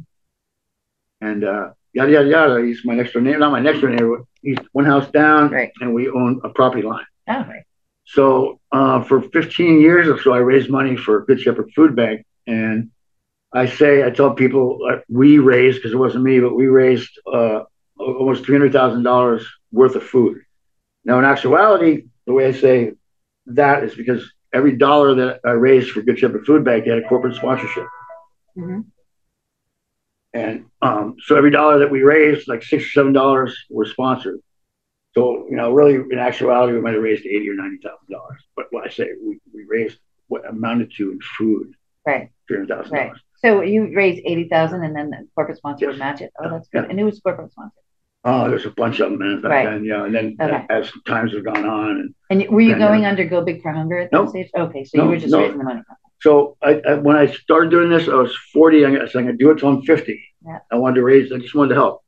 And 1.21 1.43
uh, 1.43 1.69
yada, 1.93 2.11
yada, 2.11 2.27
yada. 2.27 2.65
He's 2.65 2.83
my 2.83 2.95
next 2.95 3.13
door 3.13 3.21
neighbor, 3.21 3.37
not 3.37 3.51
my 3.51 3.59
next 3.59 3.81
door 3.81 3.91
neighbor. 3.91 4.23
He's 4.41 4.57
one 4.71 4.85
house 4.85 5.07
down, 5.11 5.51
Right. 5.51 5.71
and 5.79 5.93
we 5.93 6.09
own 6.09 6.41
a 6.43 6.49
property 6.49 6.81
line. 6.81 7.05
Oh, 7.27 7.41
right. 7.41 7.61
So 8.05 8.59
uh, 8.71 9.03
for 9.03 9.21
15 9.21 9.79
years 9.81 10.07
or 10.07 10.19
so, 10.19 10.33
I 10.33 10.39
raised 10.39 10.67
money 10.67 10.97
for 10.97 11.23
Good 11.25 11.39
Shepherd 11.41 11.71
Food 11.75 11.95
Bank. 11.95 12.25
And 12.47 12.89
I 13.53 13.67
say, 13.67 14.03
I 14.03 14.09
tell 14.09 14.33
people 14.33 14.79
uh, 14.91 14.95
we 15.09 15.37
raised, 15.37 15.77
because 15.77 15.93
it 15.93 15.97
wasn't 15.97 16.23
me, 16.23 16.39
but 16.39 16.55
we 16.55 16.65
raised 16.65 17.19
uh, 17.31 17.65
almost 17.97 18.43
$300,000 18.43 19.45
worth 19.71 19.95
of 19.95 20.03
food. 20.03 20.41
Now, 21.03 21.19
in 21.19 21.25
actuality, 21.25 22.05
the 22.25 22.33
way 22.33 22.47
I 22.47 22.51
say 22.51 22.93
that 23.47 23.83
is 23.83 23.95
because 23.95 24.29
every 24.53 24.75
dollar 24.75 25.13
that 25.15 25.39
I 25.45 25.51
raised 25.51 25.91
for 25.91 26.01
Good 26.01 26.17
Shepherd 26.19 26.45
Food 26.45 26.63
Bank 26.63 26.85
had 26.87 26.97
a 26.97 27.07
corporate 27.07 27.35
sponsorship. 27.35 27.87
Mhm. 28.57 28.85
And 30.33 30.65
um, 30.81 31.15
so 31.25 31.37
every 31.37 31.51
dollar 31.51 31.79
that 31.79 31.89
we 31.91 32.01
raised, 32.03 32.47
like 32.47 32.63
six 32.63 32.83
or 32.85 32.89
seven 32.89 33.13
dollars, 33.13 33.57
were 33.69 33.85
sponsored. 33.85 34.39
So 35.13 35.47
you 35.49 35.55
know, 35.55 35.71
really, 35.71 35.95
in 35.95 36.19
actuality, 36.19 36.73
we 36.73 36.81
might 36.81 36.93
have 36.93 37.03
raised 37.03 37.25
eighty 37.25 37.49
or 37.49 37.53
ninety 37.53 37.77
thousand 37.77 38.09
dollars. 38.11 38.41
But 38.55 38.65
what 38.71 38.85
I 38.85 38.89
say, 38.89 39.11
we, 39.23 39.39
we 39.53 39.63
raised 39.67 39.97
what 40.27 40.47
amounted 40.49 40.91
to 40.97 41.11
in 41.11 41.19
food 41.37 41.73
Right. 42.05 42.29
three 42.47 42.57
hundred 42.57 42.69
thousand 42.75 42.93
Right. 42.93 43.11
So 43.37 43.61
you 43.61 43.93
raised 43.95 44.21
eighty 44.25 44.49
thousand 44.49 44.83
and 44.83 44.93
then 44.95 45.09
the 45.09 45.25
corporate 45.35 45.57
sponsor 45.57 45.87
would 45.87 45.99
match 45.99 46.19
it. 46.21 46.33
Oh, 46.39 46.49
that's 46.49 46.67
Yeah. 46.73 46.81
good. 46.81 46.89
And 46.89 46.99
who 46.99 47.05
was 47.05 47.19
corporate 47.21 47.51
sponsor? 47.51 47.77
Oh, 48.27 48.49
there's 48.49 48.65
a 48.65 48.71
bunch 48.71 48.99
of 48.99 49.11
them, 49.11 49.19
man. 49.19 49.41
Back 49.41 49.51
Right. 49.51 49.65
then, 49.69 49.85
yeah. 49.85 50.03
And 50.05 50.15
then 50.15 50.35
Okay. 50.41 50.65
as 50.71 50.91
times 51.07 51.33
have 51.33 51.45
gone 51.45 51.63
on, 51.65 51.91
and 52.31 52.41
And 52.41 52.49
were 52.49 52.61
you 52.61 52.75
going 52.75 53.05
under 53.05 53.23
Go 53.23 53.41
Big 53.41 53.61
for 53.61 53.71
Hunger 53.71 53.99
at 53.99 54.09
that 54.11 54.17
Nope. 54.17 54.29
stage? 54.29 54.49
Okay, 54.57 54.83
so 54.83 54.97
you 54.97 55.03
No, 55.03 55.09
were 55.11 55.17
just 55.17 55.31
no. 55.31 55.39
raising 55.41 55.59
the 55.59 55.63
money. 55.63 55.81
so 56.21 56.57
I, 56.63 56.81
I, 56.87 56.93
when 56.95 57.15
I 57.17 57.27
started 57.27 57.69
doing 57.69 57.89
this, 57.89 58.07
I 58.09 58.15
was 58.15 58.35
40. 58.51 58.83
I 58.83 58.89
said, 58.89 59.15
I'm 59.15 59.25
going 59.25 59.27
to 59.27 59.33
do 59.43 59.51
it 59.51 59.59
till 59.59 59.69
I'm 59.69 59.83
50. 59.83 60.19
Yeah. 60.43 60.57
I 60.71 60.75
wanted 60.75 60.95
to 60.95 61.03
raise, 61.03 61.31
I 61.31 61.37
just 61.37 61.53
wanted 61.53 61.69
to 61.69 61.75
help. 61.75 62.01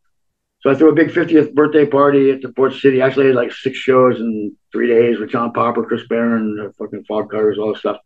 So 0.62 0.72
I 0.72 0.76
threw 0.76 0.90
a 0.90 0.96
big 0.96 1.10
50th 1.10 1.54
birthday 1.54 1.86
party 1.86 2.32
at 2.32 2.42
the 2.42 2.50
Port 2.52 2.74
City. 2.74 3.00
Actually, 3.00 3.26
I 3.26 3.28
had 3.28 3.36
like 3.36 3.52
six 3.54 3.78
shows 3.78 4.20
in 4.20 4.56
three 4.72 4.88
days 4.88 5.20
with 5.20 5.30
John 5.30 5.52
Popper, 5.54 5.84
Chris 5.86 6.08
Barron, 6.08 6.56
the 6.56 6.74
fucking 6.80 7.04
Fog 7.08 7.30
Cutters, 7.30 7.60
all 7.60 7.70
this 7.74 7.80
stuff. 7.80 7.98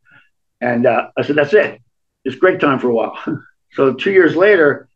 And 0.59 0.85
uh, 0.85 1.07
I 1.17 1.21
said, 1.21 1.37
that's 1.37 1.53
it. 1.53 1.79
It's 2.25 2.35
great 2.35 2.59
time 2.59 2.77
for 2.77 2.89
a 2.89 2.93
while. 2.93 3.17
so 3.71 3.93
two 3.93 4.11
years 4.11 4.35
later, 4.35 4.89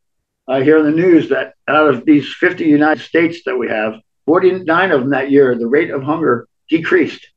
I 0.49 0.63
hear 0.63 0.77
in 0.79 0.85
the 0.85 0.91
news 0.91 1.29
that 1.29 1.53
out 1.67 1.87
of 1.87 2.05
these 2.05 2.33
50 2.33 2.65
United 2.65 3.03
States 3.03 3.41
that 3.45 3.57
we 3.57 3.67
have, 3.67 3.95
49 4.25 4.91
of 4.91 5.01
them 5.01 5.09
that 5.11 5.31
year, 5.31 5.55
the 5.57 5.67
rate 5.67 5.91
of 5.91 6.03
hunger 6.03 6.47
decreased. 6.69 7.27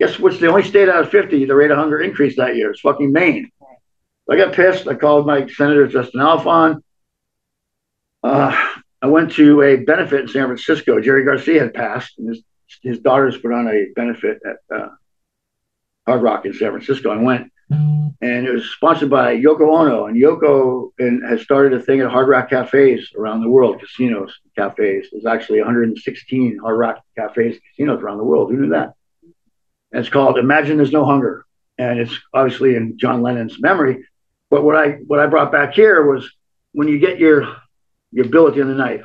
Guess 0.00 0.18
what's 0.18 0.38
the 0.38 0.46
only 0.46 0.62
state 0.62 0.88
out 0.88 1.02
of 1.02 1.10
50 1.10 1.44
the 1.44 1.54
rate 1.54 1.70
of 1.70 1.78
hunger 1.78 2.00
increased 2.00 2.36
that 2.36 2.56
year? 2.56 2.70
It's 2.70 2.80
fucking 2.80 3.12
Maine. 3.12 3.50
I 4.30 4.36
got 4.36 4.52
pissed. 4.52 4.86
I 4.86 4.94
called 4.94 5.26
my 5.26 5.46
Senator 5.46 5.86
Justin 5.88 6.20
Alfond. 6.20 6.82
Uh, 8.22 8.68
I 9.00 9.06
went 9.06 9.32
to 9.32 9.62
a 9.62 9.76
benefit 9.76 10.20
in 10.20 10.28
San 10.28 10.46
Francisco. 10.46 11.00
Jerry 11.00 11.24
Garcia 11.24 11.60
had 11.60 11.74
passed, 11.74 12.18
and 12.18 12.28
his, 12.28 12.42
his 12.82 12.98
daughters 12.98 13.38
put 13.38 13.52
on 13.52 13.68
a 13.68 13.86
benefit 13.94 14.40
at 14.44 14.76
uh, 14.76 14.88
Hard 16.06 16.22
Rock 16.22 16.44
in 16.46 16.52
San 16.52 16.70
Francisco. 16.70 17.10
I 17.10 17.22
went, 17.22 17.50
and 17.70 18.46
it 18.46 18.50
was 18.52 18.70
sponsored 18.70 19.10
by 19.10 19.36
Yoko 19.36 19.68
Ono. 19.78 20.06
And 20.06 20.16
Yoko 20.16 20.90
and 20.98 21.22
has 21.24 21.42
started 21.42 21.74
a 21.78 21.82
thing 21.82 22.00
at 22.00 22.10
Hard 22.10 22.28
Rock 22.28 22.50
cafes 22.50 23.12
around 23.16 23.42
the 23.42 23.48
world, 23.48 23.80
casinos, 23.80 24.32
cafes. 24.56 25.08
There's 25.12 25.26
actually 25.26 25.58
116 25.60 26.58
Hard 26.58 26.78
Rock 26.78 27.02
cafes, 27.16 27.58
casinos 27.76 28.00
around 28.00 28.18
the 28.18 28.24
world. 28.24 28.50
Who 28.50 28.56
knew 28.58 28.70
that? 28.70 28.94
And 29.92 30.00
it's 30.00 30.08
called 30.08 30.38
Imagine 30.38 30.76
There's 30.76 30.92
No 30.92 31.04
Hunger, 31.04 31.44
and 31.78 31.98
it's 31.98 32.18
obviously 32.34 32.74
in 32.76 32.98
John 32.98 33.22
Lennon's 33.22 33.60
memory. 33.60 34.04
But 34.50 34.64
what 34.64 34.76
I 34.76 34.92
what 35.06 35.20
I 35.20 35.26
brought 35.26 35.52
back 35.52 35.74
here 35.74 36.04
was 36.10 36.30
when 36.72 36.88
you 36.88 36.98
get 36.98 37.18
your 37.18 37.54
your 38.12 38.26
bill 38.26 38.48
at 38.48 38.54
the 38.54 38.60
end 38.60 38.70
of 38.70 38.76
the 38.76 38.82
night. 38.82 39.00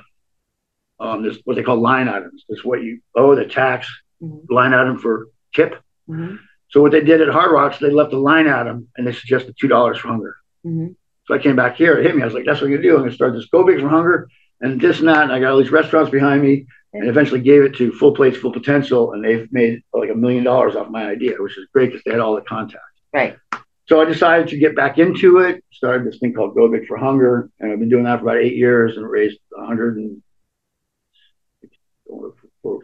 Um, 0.99 1.21
there's 1.23 1.39
what 1.43 1.55
they 1.57 1.63
call 1.63 1.81
line 1.81 2.07
items. 2.07 2.45
There's 2.47 2.63
what 2.63 2.81
you 2.81 3.01
owe, 3.15 3.35
the 3.35 3.45
tax, 3.45 3.87
Mhm. 4.21 4.49
line 4.49 4.73
item 4.73 4.99
for 4.99 5.27
tip. 5.53 5.75
Mhm. 6.09 6.39
So 6.73 6.81
what 6.81 6.91
they 6.91 7.01
did 7.01 7.21
at 7.21 7.29
Hard 7.29 7.51
Rocks, 7.51 7.77
they 7.77 7.91
left 7.91 8.13
a 8.13 8.17
line 8.17 8.47
item 8.47 8.87
and 8.97 9.05
they 9.05 9.11
suggested 9.13 9.55
two 9.61 9.67
dollars 9.67 9.99
for 9.99 10.07
hunger. 10.07 10.37
Mhm. 10.65 10.95
So 11.25 11.35
I 11.35 11.37
came 11.37 11.55
back 11.55 11.75
here. 11.75 11.99
It 11.99 12.03
hit 12.07 12.15
me. 12.15 12.23
I 12.23 12.25
was 12.25 12.33
like, 12.33 12.45
"That's 12.45 12.59
what 12.61 12.69
you're 12.71 12.79
gonna 12.79 12.89
do. 12.89 12.95
I'm 12.95 13.01
gonna 13.03 13.11
start 13.11 13.33
this 13.33 13.45
Go 13.45 13.63
Big 13.63 13.79
for 13.79 13.87
Hunger 13.89 14.27
and 14.59 14.81
this 14.81 14.97
and 14.99 15.07
that." 15.07 15.21
And 15.21 15.31
I 15.31 15.39
got 15.39 15.51
all 15.51 15.59
these 15.59 15.71
restaurants 15.71 16.09
behind 16.09 16.41
me, 16.41 16.65
and 16.93 17.07
eventually 17.07 17.41
gave 17.41 17.61
it 17.61 17.75
to 17.75 17.91
Full 17.91 18.15
Plates, 18.15 18.37
Full 18.37 18.51
Potential, 18.51 19.11
and 19.13 19.23
they've 19.23 19.47
made 19.53 19.83
like 19.93 20.09
a 20.09 20.15
million 20.15 20.43
dollars 20.43 20.75
off 20.75 20.89
my 20.89 21.05
idea, 21.05 21.35
which 21.37 21.55
is 21.59 21.67
great 21.71 21.91
because 21.91 22.01
they 22.05 22.11
had 22.11 22.19
all 22.19 22.33
the 22.33 22.41
contacts. 22.41 23.01
Right. 23.13 23.37
So 23.85 24.01
I 24.01 24.05
decided 24.05 24.47
to 24.47 24.57
get 24.57 24.75
back 24.75 24.97
into 24.97 25.37
it. 25.41 25.63
Started 25.71 26.07
this 26.07 26.17
thing 26.17 26.33
called 26.33 26.55
Go 26.55 26.67
Big 26.69 26.87
for 26.87 26.97
Hunger, 26.97 27.51
and 27.59 27.71
I've 27.71 27.79
been 27.79 27.89
doing 27.89 28.05
that 28.05 28.17
for 28.19 28.23
about 28.25 28.37
eight 28.37 28.55
years, 28.55 28.97
and 28.97 29.07
raised 29.07 29.37
100 29.51 29.97
and 29.97 30.23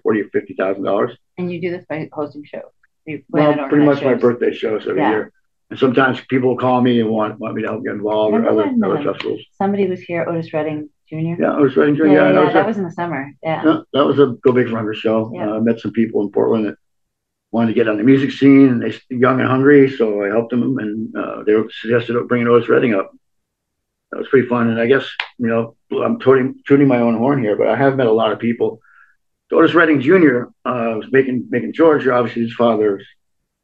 forty 0.03 0.21
or 0.21 0.29
fifty 0.29 0.53
thousand 0.53 0.83
dollars. 0.83 1.17
And 1.39 1.51
you 1.51 1.59
do 1.59 1.71
this 1.71 1.85
by 1.85 2.07
hosting 2.13 2.43
shows. 2.43 2.71
You 3.09 3.23
Well, 3.29 3.67
pretty 3.69 3.85
much 3.85 4.03
my 4.03 4.13
birthday 4.13 4.53
shows 4.53 4.87
every 4.87 5.01
Yeah. 5.01 5.09
year. 5.11 5.31
And 5.71 5.77
sometimes 5.79 6.19
people 6.29 6.55
call 6.57 6.81
me 6.81 6.99
and 6.99 7.09
want 7.09 7.39
want 7.39 7.55
me 7.55 7.61
to 7.63 7.67
help 7.69 7.83
get 7.83 7.93
involved 7.93 8.35
or 8.35 8.47
other, 8.47 8.55
when, 8.67 8.83
other 8.83 8.97
um, 8.97 9.03
festivals. 9.03 9.41
Somebody 9.57 9.87
was 9.87 9.99
here, 10.01 10.25
Otis 10.27 10.51
Redding 10.53 10.89
Jr. 11.09 11.15
Yeah, 11.41 11.53
I 11.53 11.59
was 11.59 11.75
writing. 11.75 11.95
yeah, 11.95 12.05
Yeah, 12.05 12.11
yeah, 12.13 12.31
that 12.33 12.43
was 12.45 12.53
that 12.53 12.63
a- 12.65 12.67
was 12.67 12.77
in 12.77 12.83
the 12.83 12.91
summer. 12.91 13.31
Yeah. 13.43 13.81
That 13.93 14.05
was 14.05 14.19
a 14.19 14.27
Go 14.43 14.51
Big 14.51 14.69
for 14.69 14.75
Hunger 14.77 14.93
show. 14.93 15.31
Yeah. 15.33 15.49
Uh, 15.51 15.57
I 15.57 15.59
met 15.59 15.79
some 15.79 15.91
people 15.91 16.21
in 16.23 16.31
Portland 16.31 16.65
that 16.67 16.75
wanted 17.51 17.67
to 17.67 17.73
get 17.73 17.87
on 17.87 17.97
the 17.97 18.03
music 18.03 18.31
scene, 18.31 18.67
and 18.69 18.81
they 18.81 18.93
young 19.09 19.39
and 19.39 19.49
hungry, 19.49 19.89
so 19.89 20.23
I 20.23 20.27
helped 20.27 20.51
them, 20.51 20.77
and 20.77 21.15
uh, 21.15 21.43
they 21.43 21.53
suggested 21.81 22.15
bringing 22.27 22.47
Otis 22.47 22.69
Redding 22.69 22.93
up. 22.93 23.11
That 24.11 24.17
was 24.19 24.27
pretty 24.27 24.47
fun, 24.47 24.69
and 24.69 24.79
I 24.79 24.87
guess 24.87 25.05
you 25.37 25.47
know 25.47 25.75
I'm 26.03 26.19
tooting, 26.19 26.55
tooting 26.67 26.87
my 26.87 26.99
own 26.99 27.15
horn 27.17 27.41
here, 27.43 27.55
but 27.55 27.67
I 27.67 27.75
have 27.75 27.95
met 27.95 28.07
a 28.07 28.11
lot 28.11 28.31
of 28.31 28.39
people. 28.39 28.79
Otis 29.51 29.73
Redding 29.73 30.01
Jr. 30.01 30.43
Uh, 30.65 30.95
was 30.97 31.07
making 31.11 31.47
making 31.49 31.73
Georgia, 31.73 32.13
obviously 32.13 32.43
his 32.43 32.53
father's 32.53 33.05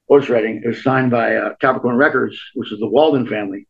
Otis 0.10 0.30
Redding. 0.30 0.62
It 0.64 0.68
was 0.68 0.84
signed 0.84 1.12
by 1.12 1.36
uh, 1.36 1.56
Capricorn 1.62 1.96
Records, 1.96 2.40
which 2.56 2.72
is 2.72 2.80
the 2.80 2.88
Walden 2.88 3.28
family. 3.28 3.68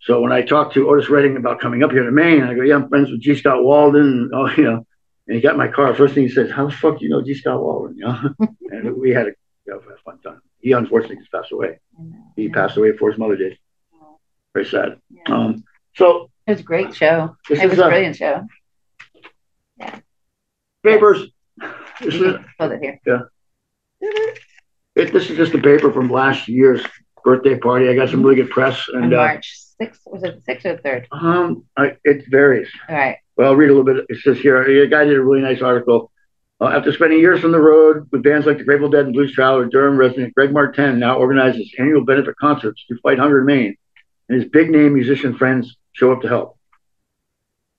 So 0.00 0.20
when 0.20 0.32
I 0.32 0.42
talked 0.42 0.74
to 0.74 0.90
Otis 0.90 1.08
Redding 1.08 1.38
about 1.38 1.60
coming 1.60 1.82
up 1.82 1.90
here 1.90 2.02
to 2.02 2.10
Maine, 2.10 2.42
I 2.42 2.54
go, 2.54 2.60
"Yeah, 2.60 2.74
I'm 2.74 2.88
friends 2.90 3.10
with 3.10 3.22
G. 3.22 3.34
Scott 3.36 3.64
Walden." 3.64 4.02
And, 4.02 4.34
oh, 4.34 4.50
you 4.56 4.64
know, 4.64 4.86
and 5.26 5.36
he 5.36 5.40
got 5.40 5.56
my 5.56 5.68
car. 5.68 5.94
First 5.94 6.14
thing 6.14 6.24
he 6.24 6.28
says, 6.28 6.50
"How 6.50 6.66
the 6.66 6.72
fuck 6.72 6.98
do 6.98 7.04
you 7.04 7.10
know 7.10 7.22
G. 7.22 7.34
Scott 7.34 7.60
Walden?" 7.62 7.96
You 7.98 8.06
know, 8.06 8.30
and 8.70 8.96
we 8.96 9.10
had 9.10 9.28
a, 9.28 9.32
you 9.66 9.72
know, 9.72 9.78
a 9.78 9.96
fun 10.04 10.18
time. 10.20 10.42
He 10.60 10.72
unfortunately 10.72 11.16
just 11.16 11.32
passed 11.32 11.52
away. 11.52 11.78
He 12.36 12.44
yeah. 12.44 12.52
passed 12.52 12.76
away 12.76 12.90
before 12.92 13.10
his 13.10 13.18
mother 13.18 13.36
did. 13.36 13.58
Oh, 13.94 14.18
Very 14.52 14.66
sad. 14.66 14.98
yeah. 15.10 15.34
Um, 15.34 15.64
so 15.96 16.30
It 16.46 16.52
was 16.52 16.60
a 16.60 16.64
great 16.64 16.94
show. 16.94 17.36
It 17.48 17.70
was 17.70 17.78
a 17.78 17.88
brilliant 17.88 18.16
show. 18.16 18.46
Yeah. 19.78 20.00
Papers. 20.82 21.28
This 22.00 22.14
is 22.14 22.36
hold 22.58 22.72
it 22.72 22.80
here. 22.82 23.00
Yeah. 23.06 23.20
it, 24.96 25.12
this 25.12 25.30
is 25.30 25.36
just 25.36 25.54
a 25.54 25.58
paper 25.58 25.92
from 25.92 26.10
last 26.10 26.48
year's 26.48 26.84
birthday 27.24 27.58
party. 27.58 27.88
I 27.88 27.94
got 27.94 28.10
some 28.10 28.22
really 28.22 28.36
good 28.36 28.50
press, 28.50 28.88
On 28.94 29.04
and 29.04 29.14
uh, 29.14 29.18
March 29.18 29.58
6th. 29.80 29.98
Was 30.06 30.22
it 30.22 30.44
the 30.44 30.54
6th 30.54 30.64
or 30.64 30.76
the 30.76 30.82
3rd? 30.82 31.06
um, 31.12 31.64
I, 31.76 31.96
it 32.04 32.24
varies. 32.28 32.68
All 32.88 32.96
right. 32.96 33.16
Well, 33.36 33.48
I'll 33.48 33.56
read 33.56 33.70
a 33.70 33.74
little 33.74 33.84
bit. 33.84 34.04
It 34.08 34.20
says 34.22 34.38
here, 34.38 34.62
a 34.62 34.86
guy 34.86 35.04
did 35.04 35.16
a 35.16 35.22
really 35.22 35.42
nice 35.42 35.62
article. 35.62 36.10
Uh, 36.60 36.66
after 36.66 36.92
spending 36.92 37.18
years 37.18 37.44
on 37.44 37.50
the 37.50 37.60
road 37.60 38.08
with 38.12 38.22
bands 38.22 38.46
like 38.46 38.58
the 38.58 38.64
Grateful 38.64 38.88
Dead 38.88 39.06
and 39.06 39.12
Blues 39.12 39.32
Traveler, 39.32 39.66
Durham 39.66 39.96
resident 39.96 40.34
Greg 40.34 40.52
Martens 40.52 40.98
now 40.98 41.16
organizes 41.16 41.74
annual 41.78 42.04
benefit 42.04 42.36
concerts 42.36 42.84
to 42.86 42.96
fight 43.02 43.18
hunger 43.18 43.40
in 43.40 43.46
Maine, 43.46 43.76
and 44.28 44.40
his 44.40 44.50
big 44.50 44.70
name 44.70 44.94
musician 44.94 45.36
friends 45.36 45.76
show 45.92 46.12
up 46.12 46.22
to 46.22 46.28
help. 46.28 46.56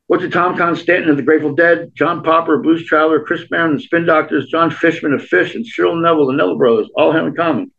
What 0.07 0.19
do 0.19 0.29
Tom 0.29 0.55
Constanten 0.55 1.09
of 1.09 1.17
the 1.17 1.23
Grateful 1.23 1.55
Dead, 1.55 1.91
John 1.95 2.21
Popper, 2.21 2.59
Blues 2.59 2.85
Traveler, 2.85 3.23
Chris 3.23 3.47
Barron, 3.47 3.71
and 3.71 3.81
Spin 3.81 4.05
Doctors, 4.05 4.47
John 4.49 4.69
Fishman 4.69 5.13
of 5.13 5.21
Phish, 5.21 5.55
and 5.55 5.65
Cyril 5.65 5.95
Neville, 5.95 6.27
the 6.27 6.33
Neville 6.33 6.57
Brothers, 6.57 6.89
all 6.95 7.11
have 7.11 7.25
in 7.25 7.35
common? 7.35 7.71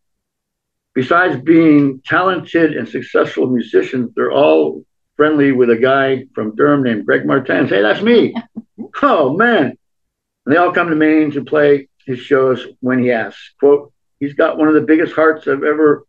Besides 0.94 1.40
being 1.42 2.00
talented 2.04 2.76
and 2.76 2.88
successful 2.88 3.46
musicians, 3.46 4.10
they're 4.16 4.32
all 4.32 4.84
friendly 5.16 5.52
with 5.52 5.70
a 5.70 5.76
guy 5.76 6.24
from 6.34 6.56
Durham 6.56 6.82
named 6.82 7.06
Greg 7.06 7.26
Martens. 7.26 7.70
Hey, 7.70 7.82
that's 7.82 8.02
me. 8.02 8.34
oh 9.02 9.32
man. 9.34 9.76
And 10.46 10.54
they 10.54 10.56
all 10.56 10.72
come 10.72 10.88
to 10.88 10.96
Maine 10.96 11.30
to 11.32 11.44
play 11.44 11.88
his 12.06 12.18
shows 12.18 12.66
when 12.80 12.98
he 12.98 13.12
asks. 13.12 13.52
Quote, 13.60 13.92
he's 14.20 14.34
got 14.34 14.58
one 14.58 14.68
of 14.68 14.74
the 14.74 14.80
biggest 14.80 15.12
hearts 15.12 15.46
I've 15.46 15.62
ever 15.62 16.06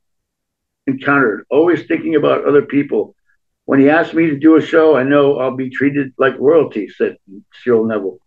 encountered, 0.87 1.45
always 1.49 1.85
thinking 1.85 2.15
about 2.15 2.45
other 2.45 2.61
people. 2.61 3.15
When 3.67 3.79
he 3.81 3.89
asks 3.89 4.13
me 4.13 4.27
to 4.29 4.37
do 4.37 4.55
a 4.55 4.61
show, 4.61 4.95
I 4.95 5.03
know 5.03 5.39
I'll 5.39 5.55
be 5.55 5.69
treated 5.69 6.13
like 6.17 6.35
royalty, 6.39 6.87
said 6.89 7.17
Cyril 7.61 7.85
Neville. 7.85 8.17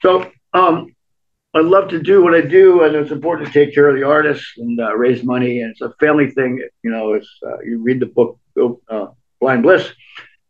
So 0.00 0.30
um, 0.54 0.94
I 1.54 1.60
love 1.60 1.88
to 1.90 2.00
do 2.00 2.22
what 2.24 2.34
I 2.34 2.40
do, 2.40 2.82
and 2.82 2.96
it's 2.96 3.10
important 3.12 3.48
to 3.48 3.52
take 3.52 3.74
care 3.74 3.88
of 3.90 3.96
the 3.96 4.02
artists 4.02 4.48
and 4.56 4.80
uh, 4.80 4.96
raise 4.96 5.22
money. 5.22 5.60
And 5.60 5.72
it's 5.72 5.82
a 5.82 5.92
family 6.00 6.30
thing. 6.30 6.66
You 6.82 6.90
know, 6.90 7.12
it's 7.12 7.28
uh, 7.46 7.58
you 7.66 7.82
read 7.82 8.00
the 8.00 8.06
book 8.06 8.38
uh, 8.88 9.06
Blind 9.40 9.62
Bliss, 9.62 9.92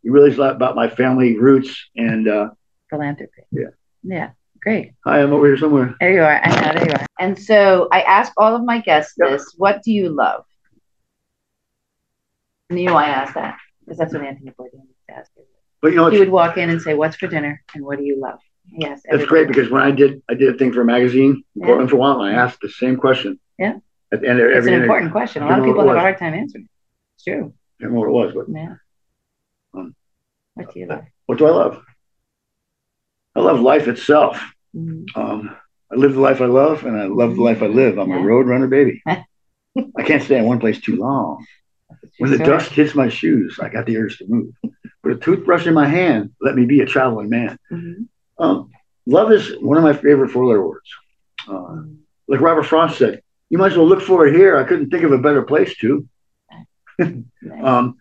you 0.03 0.13
realize 0.13 0.39
a 0.39 0.41
lot 0.41 0.55
about 0.55 0.77
my 0.77 0.89
family 0.89 1.37
roots. 1.37 1.77
And 1.97 2.29
uh, 2.29 2.51
Philanthropy. 2.91 3.43
Yeah. 3.51 3.71
Yeah. 4.05 4.31
Great. 4.63 4.93
hi, 5.05 5.21
I'm 5.21 5.33
over 5.33 5.47
here 5.47 5.59
somewhere. 5.59 5.95
There 6.01 6.13
you 6.13 6.23
are. 6.23 6.41
I 6.45 6.49
know. 6.49 6.73
There 6.79 6.89
you 6.89 6.95
are. 6.95 7.07
And 7.19 7.39
so 7.39 7.89
I 7.93 8.03
ask 8.03 8.33
all 8.37 8.55
of 8.55 8.63
my 8.65 8.81
guests 8.81 9.15
Yeah. 9.19 9.31
this 9.31 9.55
what 9.57 9.83
do 9.83 9.93
you 9.93 10.09
love? 10.11 10.45
And 12.71 12.81
you 12.81 12.91
I 12.91 13.07
ask 13.07 13.35
that? 13.35 13.57
Because 13.87 13.99
that's 13.99 14.13
what 14.13 14.23
Anthony 14.25 14.51
Bourdain 14.51 14.85
used 14.87 14.99
to 15.09 15.15
ask. 15.17 15.31
But 15.81 15.89
you 15.93 15.97
know, 15.97 16.11
He 16.11 16.19
would 16.19 16.31
walk 16.31 16.57
in 16.59 16.69
and 16.71 16.83
say, 16.83 16.95
What's 16.95 17.17
for 17.17 17.29
dinner? 17.29 17.63
And 17.75 17.85
what 17.85 17.99
do 17.99 18.05
you 18.05 18.21
love? 18.21 18.41
Yes. 18.69 19.03
that's 19.09 19.25
great 19.27 19.47
because 19.47 19.71
when 19.71 19.81
I 19.83 19.93
did 19.93 20.21
I 20.29 20.35
did 20.35 20.53
a 20.53 20.59
thing 20.59 20.73
for 20.73 20.81
a 20.81 20.85
magazine 20.85 21.45
Yeah. 21.55 21.67
Portland 21.67 21.89
for 21.91 21.97
a 21.97 21.99
while, 22.01 22.21
and 22.23 22.37
I 22.37 22.43
asked 22.43 22.59
the 22.61 22.69
same 22.69 22.97
question. 22.97 23.39
Yeah. 23.59 23.75
At 24.13 24.21
the 24.23 24.29
end 24.29 24.41
of 24.41 24.47
it's 24.51 24.67
an 24.67 24.73
interview. 24.73 24.83
important 24.83 25.13
question. 25.13 25.43
A 25.45 25.47
lot 25.47 25.61
of 25.61 25.65
people 25.65 25.87
have 25.87 25.97
a 25.97 26.01
hard 26.01 26.19
time 26.19 26.35
answering. 26.35 26.69
It's 27.15 27.25
true. 27.25 27.53
I 27.81 27.85
don't 27.85 27.93
know 27.95 28.01
what 28.01 28.09
it 28.09 28.13
was, 28.13 28.33
but 28.35 28.47
Yeah. 28.53 28.75
Um, 29.75 29.95
what 30.55 30.73
do 30.75 30.81
you 30.81 30.87
love? 30.87 31.05
what 31.27 31.39
do 31.39 31.47
I 31.47 31.51
love? 31.51 31.83
I 33.37 33.41
love 33.41 33.61
life 33.61 33.87
itself. 33.87 34.43
Mm. 34.75 35.05
Um, 35.15 35.57
I 35.93 35.95
live 35.95 36.15
the 36.15 36.21
life 36.21 36.41
I 36.41 36.47
love, 36.47 36.85
and 36.85 36.97
I 37.01 37.05
love 37.05 37.37
the 37.37 37.43
life 37.43 37.63
I 37.63 37.67
live. 37.67 37.99
I'm 37.99 38.09
Yeah. 38.11 38.19
a 38.19 38.23
road 38.23 38.47
runner, 38.49 38.67
baby. 38.67 39.03
I 39.07 40.03
can't 40.05 40.23
stay 40.23 40.39
in 40.39 40.45
one 40.45 40.59
place 40.59 40.81
too 40.81 40.97
long. 40.97 41.45
That's 41.91 42.03
a 42.03 42.07
true 42.07 42.13
When 42.19 42.31
the 42.31 42.39
dust 42.45 42.71
hits 42.73 42.95
my 42.95 43.09
shoes, 43.09 43.59
I 43.61 43.69
got 43.69 43.87
the 43.87 43.97
urge 43.99 44.19
to 44.19 44.27
move. 44.27 44.53
With 45.03 45.19
a 45.19 45.21
toothbrush 45.21 45.67
in 45.67 45.75
my 45.75 45.87
hand, 45.87 46.33
let 46.41 46.55
me 46.57 46.65
be 46.67 46.81
a 46.81 46.87
traveling 46.87 47.29
man. 47.29 47.59
Mhm. 47.71 48.07
Um, 48.39 48.71
love 49.07 49.31
is 49.33 49.57
one 49.61 49.77
of 49.79 49.85
my 49.85 49.93
favorite 49.95 50.31
four-letter 50.31 50.67
words. 50.67 50.91
Uh, 51.49 51.53
Mm. 51.53 51.97
like 52.29 52.41
Robert 52.41 52.65
Frost 52.65 52.99
said, 52.99 53.23
you 53.51 53.59
might 53.59 53.73
as 53.73 53.79
well 53.79 53.87
look 53.87 54.03
for 54.03 54.27
it 54.27 54.35
here. 54.35 54.57
I 54.57 54.65
couldn't 54.65 54.91
think 54.91 55.05
of 55.05 55.13
a 55.13 55.19
better 55.19 55.43
place 55.43 55.77
to. 55.79 56.07
Um, 57.63 57.97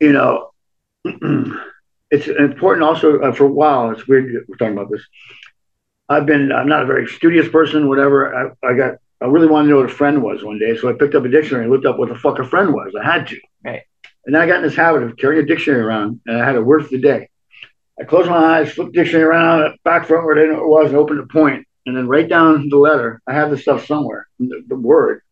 you 0.00 0.12
know, 0.12 0.50
it's 2.10 2.26
important 2.28 2.82
also 2.84 3.20
uh, 3.20 3.32
for 3.32 3.44
a 3.44 3.52
while. 3.52 3.90
It's 3.90 4.06
weird 4.08 4.44
we're 4.48 4.56
talking 4.56 4.76
about 4.76 4.90
this. 4.90 5.02
I've 6.08 6.26
been, 6.26 6.50
I'm 6.52 6.68
not 6.68 6.82
a 6.82 6.86
very 6.86 7.06
studious 7.06 7.48
person, 7.48 7.88
whatever. 7.88 8.34
I, 8.34 8.68
I 8.68 8.74
got 8.74 8.94
I 9.22 9.26
really 9.26 9.46
wanted 9.46 9.68
to 9.68 9.70
know 9.70 9.80
what 9.80 9.90
a 9.90 9.94
friend 9.94 10.22
was 10.22 10.42
one 10.42 10.58
day, 10.58 10.76
so 10.76 10.88
I 10.88 10.94
picked 10.94 11.14
up 11.14 11.24
a 11.24 11.28
dictionary 11.28 11.64
and 11.64 11.72
looked 11.72 11.86
up 11.86 11.98
what 11.98 12.08
the 12.08 12.14
fuck 12.14 12.38
a 12.38 12.44
friend 12.44 12.72
was. 12.72 12.94
I 12.98 13.04
had 13.04 13.26
to. 13.28 13.36
Right. 13.64 13.82
And 14.24 14.34
then 14.34 14.42
I 14.42 14.46
got 14.46 14.58
in 14.58 14.62
this 14.62 14.76
habit 14.76 15.02
of 15.02 15.16
carrying 15.16 15.42
a 15.42 15.46
dictionary 15.46 15.82
around, 15.82 16.20
and 16.26 16.40
I 16.40 16.44
had 16.44 16.56
a 16.56 16.62
word 16.62 16.84
for 16.84 16.90
the 16.90 17.00
day. 17.00 17.28
I 18.00 18.04
closed 18.04 18.30
my 18.30 18.58
eyes, 18.58 18.72
flipped 18.72 18.92
the 18.94 19.02
dictionary 19.02 19.28
around, 19.28 19.76
back 19.84 20.06
front 20.06 20.24
where 20.24 20.36
I 20.36 20.40
didn't 20.40 20.56
know 20.56 20.66
what 20.66 20.80
it 20.80 20.82
was, 20.84 20.90
and 20.90 20.98
opened 20.98 21.20
a 21.20 21.26
point, 21.26 21.66
and 21.84 21.96
then 21.96 22.08
write 22.08 22.28
down 22.28 22.68
the 22.68 22.78
letter. 22.78 23.20
I 23.26 23.34
have 23.34 23.50
this 23.50 23.62
stuff 23.62 23.86
somewhere, 23.86 24.26
the, 24.38 24.62
the 24.68 24.76
word. 24.76 25.22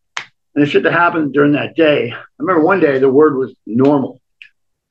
And 0.55 0.65
the 0.65 0.69
shit 0.69 0.83
that 0.83 0.93
happened 0.93 1.33
during 1.33 1.53
that 1.53 1.75
day. 1.75 2.11
I 2.11 2.23
remember 2.37 2.63
one 2.63 2.79
day 2.79 2.99
the 2.99 3.09
word 3.09 3.37
was 3.37 3.55
normal. 3.65 4.19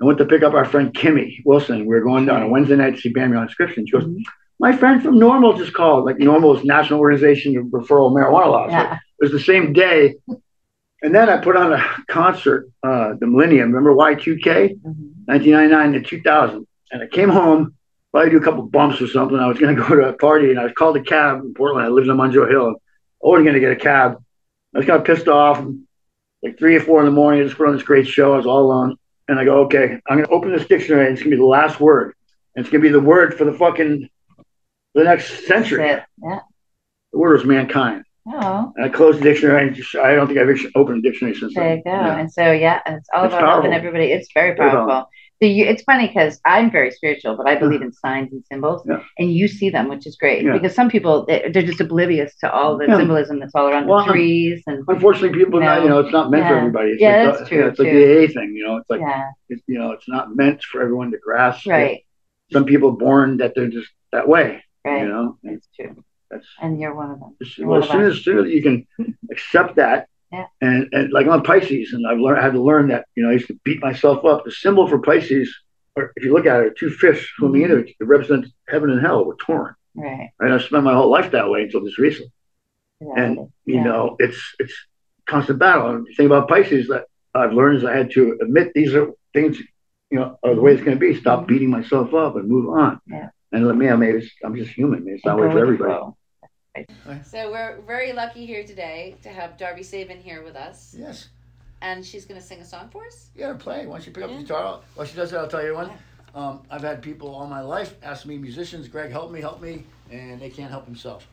I 0.01 0.05
went 0.05 0.19
to 0.19 0.25
pick 0.27 0.43
up 0.43 0.55
our 0.55 0.65
friend 0.65 0.95
Kimmy 0.95 1.43
Wilson. 1.45 1.81
We 1.81 1.89
were 1.89 2.01
going 2.01 2.27
down 2.27 2.43
a 2.43 2.49
Wednesday 2.49 2.77
night 2.77 2.95
to 2.95 3.01
see 3.01 3.09
Bam 3.09 3.37
on 3.37 3.43
Inscription. 3.45 3.85
She 3.87 3.93
goes, 3.93 4.05
Mhm. 4.05 4.23
My 4.61 4.77
friend 4.77 5.03
from 5.03 5.17
NORML 5.19 5.57
just 5.59 5.73
called. 5.73 6.05
Like 6.05 6.17
NORML 6.17 6.59
is 6.59 6.65
National 6.65 7.01
Organization 7.01 7.57
of 7.57 7.67
Referral 7.67 8.13
Marijuana 8.13 8.51
Laws. 8.51 8.71
Yeah. 8.73 8.95
it 8.95 9.01
was 9.21 9.33
the 9.33 9.41
same 9.41 9.73
day. 9.73 10.17
And 11.03 11.15
then 11.15 11.29
I 11.29 11.37
put 11.39 11.57
on 11.57 11.73
a 11.73 11.85
concert, 12.09 12.69
uh, 12.83 13.15
the 13.21 13.27
Millennium. 13.27 13.71
Remember 13.73 13.95
Y2K? 13.95 14.75
Mhm. 14.85 15.13
1999 15.27 15.93
to 15.93 16.01
2000. 16.03 16.67
And 16.91 17.03
I 17.03 17.07
came 17.07 17.29
home, 17.29 17.75
probably 18.11 18.31
do 18.31 18.39
a 18.39 18.43
couple 18.43 18.63
bumps 18.65 19.01
or 19.01 19.07
something. 19.07 19.39
I 19.39 19.47
was 19.47 19.59
going 19.59 19.77
to 19.77 19.81
go 19.83 19.95
to 19.95 20.09
a 20.09 20.13
party 20.15 20.51
and 20.51 20.59
I 20.59 20.65
was 20.65 20.73
called 20.73 20.97
a 20.97 21.03
cab 21.03 21.41
in 21.45 21.55
Portland. 21.55 21.87
I 21.87 21.91
lived 21.91 22.09
on 22.09 22.17
Munjoy 22.17 22.51
Hill. 22.51 22.75
I 23.25 23.29
wasn't 23.29 23.45
going 23.47 23.55
to 23.55 23.61
get 23.61 23.73
a 23.73 23.77
cab. 23.77 24.17
I 24.75 24.79
was 24.79 24.87
kind 24.87 24.99
of 25.01 25.07
pissed 25.07 25.29
off. 25.29 25.65
Like 26.43 26.59
three 26.59 26.77
or 26.77 26.81
four 26.81 27.01
in 27.01 27.07
the 27.07 27.13
morning, 27.13 27.41
I 27.41 27.45
just 27.45 27.57
put 27.57 27.67
on 27.69 27.75
this 27.75 27.83
great 27.83 28.07
show. 28.07 28.35
I 28.35 28.37
was 28.37 28.47
all 28.47 28.61
alone. 28.61 28.97
And 29.29 29.39
I 29.39 29.45
go, 29.45 29.63
okay, 29.65 30.01
I'm 30.09 30.17
going 30.17 30.25
to 30.27 30.33
open 30.33 30.51
this 30.53 30.67
dictionary 30.67 31.07
and 31.07 31.13
it's 31.15 31.23
going 31.23 31.31
to 31.33 31.37
be 31.37 31.41
the 31.41 31.47
last 31.47 31.79
word. 31.81 32.15
And 32.57 32.65
it's 32.65 32.73
going 32.73 32.83
to 32.83 32.89
be 32.89 32.93
the 32.93 33.01
word 33.01 33.37
for 33.37 33.45
the 33.45 33.53
fucking, 33.53 34.09
the 34.99 35.05
next 35.05 35.47
century. 35.47 35.89
It. 35.89 36.03
Yeah. 36.23 36.41
The 37.13 37.19
word 37.19 37.33
was 37.39 37.45
mankind. 37.45 38.05
Oh, 38.31 38.73
And 38.77 38.85
I 38.85 38.89
closed 38.91 39.21
the 39.21 39.23
dictionary 39.23 39.67
and 39.69 39.75
just, 39.75 39.95
I 39.97 40.15
don't 40.15 40.27
think 40.27 40.39
I've 40.39 40.73
opened 40.75 40.99
a 40.99 41.09
dictionary 41.11 41.35
since 41.35 41.55
there 41.55 41.65
then. 41.65 41.77
you 41.79 41.83
go. 41.85 41.91
Yeah. 41.91 42.19
And 42.19 42.31
so, 42.31 42.53
yeah, 42.53 42.81
it's 42.87 43.09
all 43.15 43.25
It's 43.25 43.33
about 43.33 43.49
helping 43.49 43.71
powerful. 43.71 43.73
everybody. 43.79 44.13
It's 44.13 44.29
very 44.35 44.55
Very 44.55 44.71
powerful. 44.71 45.09
So 45.41 45.47
you, 45.49 45.65
it's 45.65 45.83
funny 45.85 46.09
because 46.09 46.39
I'm 46.45 46.69
very 46.71 46.91
spiritual, 46.91 47.37
but 47.37 47.47
I 47.49 47.55
believe 47.55 47.81
in 47.81 47.93
signs 47.93 48.33
and 48.33 48.45
symbols, 48.53 48.83
Yeah. 48.87 49.03
and 49.19 49.33
you 49.33 49.47
see 49.47 49.71
them, 49.71 49.89
which 49.89 50.05
is 50.05 50.17
great 50.17 50.43
Yeah. 50.45 50.53
because 50.53 50.75
some 50.75 50.91
people 50.91 51.25
they- 51.27 51.49
they're 51.53 51.63
just 51.63 51.81
oblivious 51.81 52.35
to 52.41 52.53
all 52.53 52.77
the 52.77 52.87
Yeah. 52.89 52.97
symbolism 52.99 53.39
that's 53.39 53.55
all 53.55 53.69
around 53.69 53.87
Well, 53.87 54.05
the 54.05 54.11
trees 54.13 54.63
and 54.67 54.85
Unfortunately, 54.89 55.39
people, 55.39 55.61
No. 55.61 55.81
you 55.83 55.89
know, 55.89 56.01
it's 56.01 56.13
not 56.13 56.31
meant 56.33 56.49
for 56.49 56.57
everybody. 56.57 56.91
It's 56.91 57.01
Yeah, 57.01 57.23
like 57.23 57.39
that's 57.39 57.49
true, 57.49 57.67
It's 57.69 57.79
like 57.79 57.89
too. 57.89 57.99
the 57.99 58.25
AA 58.25 58.27
thing, 58.27 58.53
you 58.57 58.67
know. 58.67 58.77
It's 58.79 58.91
like 58.91 59.01
yeah, 59.01 59.27
it's, 59.49 59.63
you 59.69 59.79
know, 59.79 59.93
it's 59.93 60.09
not 60.09 60.35
meant 60.37 60.63
for 60.65 60.83
everyone 60.83 61.13
to 61.13 61.19
grasp. 61.19 61.67
right, 61.69 62.01
Some 62.53 62.65
people 62.67 62.91
born 62.93 63.37
that 63.39 63.55
they're 63.55 63.69
just 63.69 63.89
that 64.13 64.27
way, 64.29 64.65
right. 64.89 65.03
you 65.03 65.09
know. 65.09 65.39
It's 65.45 65.69
true, 65.75 66.05
That's 66.31 66.47
and 66.61 66.81
you're 66.81 66.95
one 66.95 67.11
of 67.11 67.21
them. 67.21 67.37
You're 67.57 67.69
well, 67.69 67.83
as 67.83 67.89
soon 67.91 68.03
as, 68.03 68.23
soon 68.25 68.47
as 68.47 68.53
you 68.53 68.63
can 68.63 68.87
accept 69.31 69.77
that, 69.77 70.09
Yeah. 70.33 70.47
and 70.61 70.89
and 70.93 71.13
like 71.13 71.27
I'm 71.27 71.43
Pisces, 71.43 71.93
and 71.93 72.07
I've 72.07 72.19
learned 72.19 72.41
I 72.41 72.43
had 72.45 72.53
to 72.55 72.63
learn 72.63 72.89
that. 72.89 73.07
You 73.15 73.23
know, 73.25 73.31
I 73.31 73.35
used 73.35 73.49
to 73.49 73.59
beat 73.65 73.81
myself 73.83 74.25
up. 74.25 74.45
The 74.45 74.51
symbol 74.53 74.87
for 74.89 74.99
Pisces, 74.99 75.55
or 75.97 76.13
if 76.17 76.25
you 76.25 76.33
look 76.33 76.47
at 76.47 76.61
it, 76.61 76.77
two 76.79 76.91
fish 76.91 77.33
swimming 77.37 77.63
Mm-hmm. 77.63 77.73
in 77.73 77.79
it. 77.81 77.95
It 78.01 78.05
represents 78.07 78.51
heaven 78.69 78.91
and 78.91 79.01
hell. 79.01 79.25
We're 79.25 79.37
torn. 79.37 79.75
Right. 79.95 80.31
Right. 80.39 80.53
I 80.53 80.59
spent 80.59 80.85
my 80.85 80.95
whole 80.95 81.11
life 81.11 81.31
that 81.33 81.49
way 81.51 81.63
until 81.65 81.81
just 81.85 81.99
recently. 81.99 82.33
And 83.01 83.37
you 83.65 83.77
Yeah. 83.77 83.85
know, 83.85 84.17
it's 84.19 84.41
it's 84.59 84.75
constant 85.27 85.59
battle. 85.59 85.89
And 85.91 86.07
the 86.07 86.15
thing 86.15 86.27
about 86.27 86.49
Pisces 86.49 86.89
that 86.89 87.05
I've 87.35 87.53
learned 87.53 87.79
is 87.79 87.85
I 87.85 87.97
had 87.97 88.11
to 88.13 88.39
admit 88.43 88.73
these 88.75 88.95
are 88.95 89.09
things, 89.35 89.59
you 90.11 90.19
know, 90.19 90.39
are 90.43 90.55
the 90.55 90.61
way 90.61 90.73
it's 90.73 90.83
going 90.83 90.97
to 90.99 91.01
be. 91.01 91.15
Stop 91.15 91.45
Mhm. 91.45 91.49
beating 91.49 91.71
myself 91.71 92.13
up 92.15 92.37
and 92.37 92.49
move 92.49 92.69
on. 92.71 93.01
Yeah. 93.07 93.29
And 93.53 93.67
let 93.67 93.77
me, 93.77 93.89
I 93.89 93.97
mean, 93.97 94.17
it's, 94.17 94.31
I'm 94.45 94.55
just 94.55 94.71
human. 94.71 95.07
It's 95.09 95.25
not 95.25 95.39
And 95.39 95.49
way 95.49 95.53
for 95.53 95.59
everybody. 95.61 95.91
flow. 95.93 96.17
So 97.25 97.51
we're 97.51 97.81
very 97.87 98.13
lucky 98.13 98.47
here 98.47 98.63
today 98.65 99.17
to 99.23 99.31
have 99.31 99.57
Darby 99.57 99.83
Sabin 99.83 100.19
here 100.21 100.43
with 100.45 100.55
us, 100.55 100.95
Yes. 100.97 101.29
and 101.83 102.05
she's 102.05 102.25
going 102.25 102.41
to 102.41 102.47
sing 102.47 102.61
a 102.61 102.65
song 102.65 102.89
for 102.93 103.05
us. 103.07 103.31
Yeah, 103.35 103.55
play. 103.55 103.87
Why 103.87 103.97
don't 103.99 104.07
you 104.07 104.13
pick 104.13 104.23
up 104.25 104.31
the 104.31 104.37
guitar? 104.43 104.81
While 104.95 105.07
she 105.07 105.17
does 105.17 105.31
that, 105.33 105.41
I'll 105.41 105.49
tell 105.49 105.65
you 105.65 105.75
one. 105.75 105.91
Um, 106.35 106.63
I've 106.71 106.83
had 106.83 107.03
people 107.03 107.35
all 107.35 107.47
my 107.47 107.63
life 107.63 107.97
ask 108.03 108.27
me, 108.27 108.39
musicians, 108.39 108.87
Greg, 108.87 109.11
help 109.11 109.33
me, 109.33 109.41
help 109.41 109.61
me, 109.61 109.85
and 110.13 110.41
they 110.41 110.51
can't 110.51 110.71
help 110.71 110.85
themselves. 110.85 111.25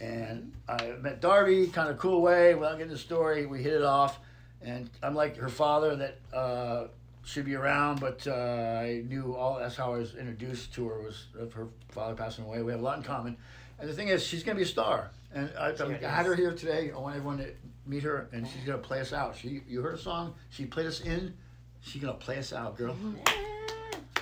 And 0.00 0.52
I 0.68 0.92
met 1.02 1.20
Darby, 1.20 1.66
kind 1.66 1.90
of 1.90 1.98
cool 1.98 2.22
way. 2.22 2.54
Without 2.54 2.78
getting 2.78 2.92
the 2.92 2.98
story, 2.98 3.44
we 3.44 3.62
hit 3.62 3.74
it 3.74 3.82
off. 3.82 4.20
And 4.62 4.88
I'm 5.02 5.14
like 5.14 5.36
her 5.36 5.48
father 5.48 5.96
that 5.96 6.18
uh, 6.32 6.86
should 7.26 7.44
be 7.44 7.56
around, 7.56 7.98
but 7.98 8.26
uh, 8.26 8.80
I 8.80 9.02
knew 9.06 9.34
all. 9.34 9.58
That's 9.58 9.76
how 9.76 9.94
I 9.94 9.98
was 9.98 10.14
introduced 10.14 10.72
to 10.74 10.88
her 10.88 11.02
was 11.02 11.26
of 11.38 11.52
her 11.54 11.66
father 11.88 12.14
passing 12.14 12.44
away. 12.44 12.62
We 12.62 12.70
have 12.70 12.80
a 12.80 12.84
lot 12.84 12.98
in 12.98 13.02
common. 13.02 13.36
And 13.78 13.88
the 13.88 13.92
thing 13.92 14.08
is, 14.08 14.24
she's 14.24 14.44
gonna 14.44 14.56
be 14.56 14.62
a 14.62 14.66
star. 14.66 15.10
And 15.34 15.50
I, 15.58 15.70
I 15.70 16.08
had 16.08 16.24
her 16.24 16.36
here 16.36 16.52
today. 16.52 16.92
I 16.92 16.98
want 16.98 17.16
everyone 17.16 17.38
to 17.38 17.50
meet 17.84 18.04
her, 18.04 18.28
and 18.32 18.46
she's 18.46 18.64
gonna 18.64 18.78
play 18.78 19.00
us 19.00 19.12
out. 19.12 19.36
She, 19.36 19.60
you 19.68 19.82
heard 19.82 19.96
a 19.96 19.98
song. 19.98 20.34
She 20.50 20.66
played 20.66 20.86
us 20.86 21.00
in. 21.00 21.34
She's 21.80 22.00
gonna 22.00 22.14
play 22.14 22.38
us 22.38 22.52
out, 22.52 22.76
girl. 22.76 22.96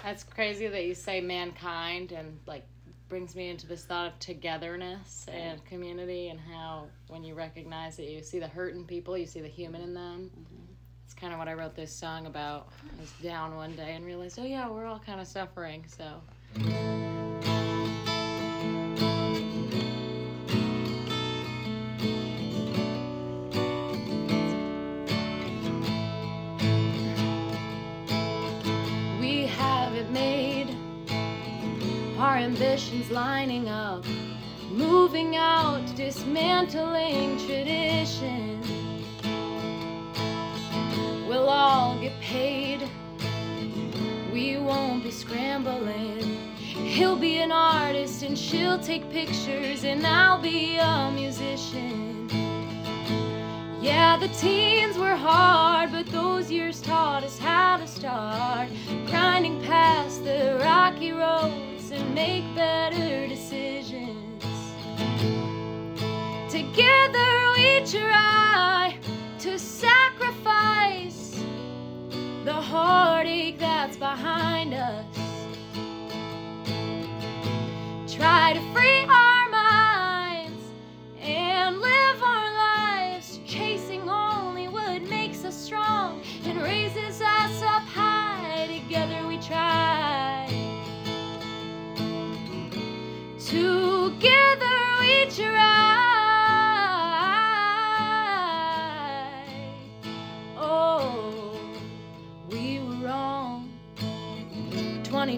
That's 0.02 0.24
crazy 0.24 0.66
that 0.66 0.84
you 0.84 0.94
say 0.94 1.20
mankind 1.20 2.12
and 2.12 2.38
like 2.46 2.66
brings 3.10 3.36
me 3.36 3.50
into 3.50 3.66
this 3.66 3.84
thought 3.84 4.06
of 4.06 4.18
togetherness 4.18 5.26
and 5.30 5.62
community 5.66 6.30
and 6.30 6.40
how 6.40 6.86
when 7.08 7.22
you 7.22 7.34
recognize 7.34 7.96
that 7.98 8.08
you 8.08 8.22
see 8.22 8.38
the 8.38 8.48
hurt 8.48 8.74
in 8.74 8.84
people, 8.84 9.16
you 9.16 9.26
see 9.26 9.40
the 9.40 9.48
human 9.48 9.82
in 9.82 9.94
them. 9.94 10.30
It's 11.04 11.14
kind 11.14 11.32
of 11.32 11.38
what 11.38 11.48
I 11.48 11.54
wrote 11.54 11.74
this 11.74 11.92
song 11.92 12.26
about. 12.26 12.68
I 12.82 13.00
was 13.00 13.10
down 13.22 13.54
one 13.56 13.76
day 13.76 13.94
and 13.94 14.04
realized, 14.04 14.38
oh 14.38 14.44
yeah, 14.44 14.68
we're 14.68 14.86
all 14.86 14.98
kind 14.98 15.20
of 15.20 15.26
suffering. 15.26 15.84
So 15.86 16.20
we 29.20 29.46
have 29.46 29.94
it 29.94 30.10
made. 30.10 30.74
Our 32.18 32.36
ambitions 32.38 33.10
lining 33.10 33.68
up, 33.68 34.04
moving 34.70 35.36
out, 35.36 35.84
dismantling 35.96 37.38
tradition. 37.46 38.62
We'll 41.44 41.52
all 41.52 41.98
get 42.00 42.18
paid. 42.22 42.88
We 44.32 44.56
won't 44.56 45.04
be 45.04 45.10
scrambling. 45.10 46.38
He'll 46.56 47.18
be 47.18 47.36
an 47.40 47.52
artist 47.52 48.22
and 48.22 48.38
she'll 48.38 48.78
take 48.78 49.10
pictures, 49.10 49.84
and 49.84 50.06
I'll 50.06 50.40
be 50.40 50.78
a 50.78 51.10
musician. 51.10 52.30
Yeah, 53.82 54.16
the 54.16 54.28
teens 54.28 54.96
were 54.96 55.16
hard, 55.16 55.92
but 55.92 56.06
those 56.06 56.50
years 56.50 56.80
taught 56.80 57.24
us 57.24 57.38
how 57.38 57.76
to 57.76 57.86
start 57.86 58.70
grinding 59.04 59.60
past 59.64 60.24
the 60.24 60.58
rocky 60.62 61.12
roads 61.12 61.90
and 61.90 62.14
make 62.14 62.44
better 62.54 63.28
decisions. 63.28 64.56
Together 66.50 67.32
we 67.54 67.84
try 67.84 68.96
to 69.40 69.58
sacrifice 69.58 70.73
heartache 72.74 73.56
that's 73.56 73.96
behind 73.96 74.74
us. 74.74 75.06
Try 78.12 78.54
to 78.54 78.60
free 78.72 79.02
our 79.02 79.48
minds 79.48 80.64
and 81.20 81.80
live 81.80 82.20
our 82.20 82.50
lives 82.52 83.38
chasing 83.46 84.08
only 84.08 84.66
what 84.66 85.02
makes 85.02 85.44
us 85.44 85.54
strong 85.54 86.20
and 86.46 86.60
raises 86.62 87.20
us 87.22 87.62
up 87.62 87.82
high. 87.82 88.66
Together 88.82 89.24
we 89.28 89.38
try. 89.38 90.48
Together 93.38 94.78
we 95.00 95.26
try. 95.26 95.83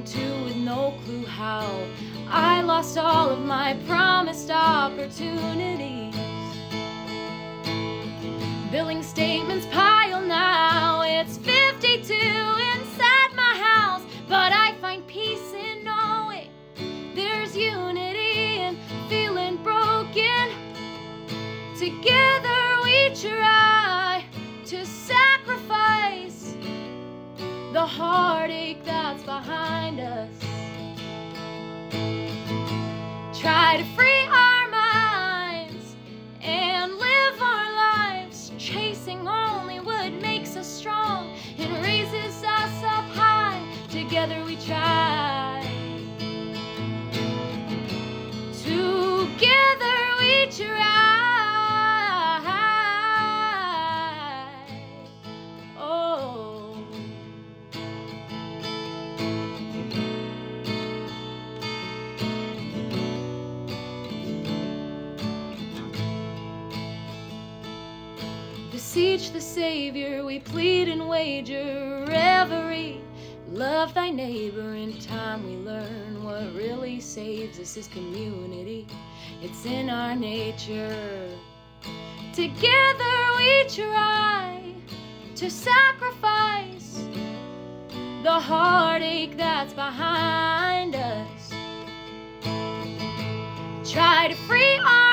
22 0.07 0.45
with 0.45 0.57
no 0.57 0.95
clue 1.05 1.25
how. 1.25 1.69
I 2.29 2.63
lost 2.63 2.97
all 2.97 3.29
of 3.31 3.41
my 3.41 3.77
promised 3.87 4.51
opportunities. 4.51 6.15
Billing 8.71 9.03
statements 9.03 9.67
pile 9.73 10.21
now. 10.21 11.03
It's 11.03 11.39
52 11.39 12.56
Beseech 68.77 69.31
the 69.31 69.41
Savior, 69.41 70.23
we 70.23 70.39
plead 70.39 70.91
and 70.91 71.09
wager 71.09 72.05
reverie. 72.09 73.01
Love 73.49 73.95
thy 73.95 74.11
neighbor 74.11 74.75
in 74.75 74.99
time 74.99 75.47
we 75.47 75.57
learn 75.57 76.23
what 76.23 76.55
really 76.55 77.01
saves 77.01 77.59
us 77.59 77.79
is 77.79 77.89
community. 77.89 78.87
It's 79.41 79.65
in 79.65 79.89
our 79.89 80.15
nature. 80.15 81.27
Together 82.35 83.17
we 83.39 83.65
try 83.67 84.75
to 85.37 85.51
sacrifice 85.51 87.03
the 88.23 88.39
heartache 88.39 89.39
that's 89.39 89.73
behind 89.73 90.97
us. 90.97 91.51
Try 93.91 94.29
to 94.29 94.35
free 94.47 94.77
our 94.77 95.06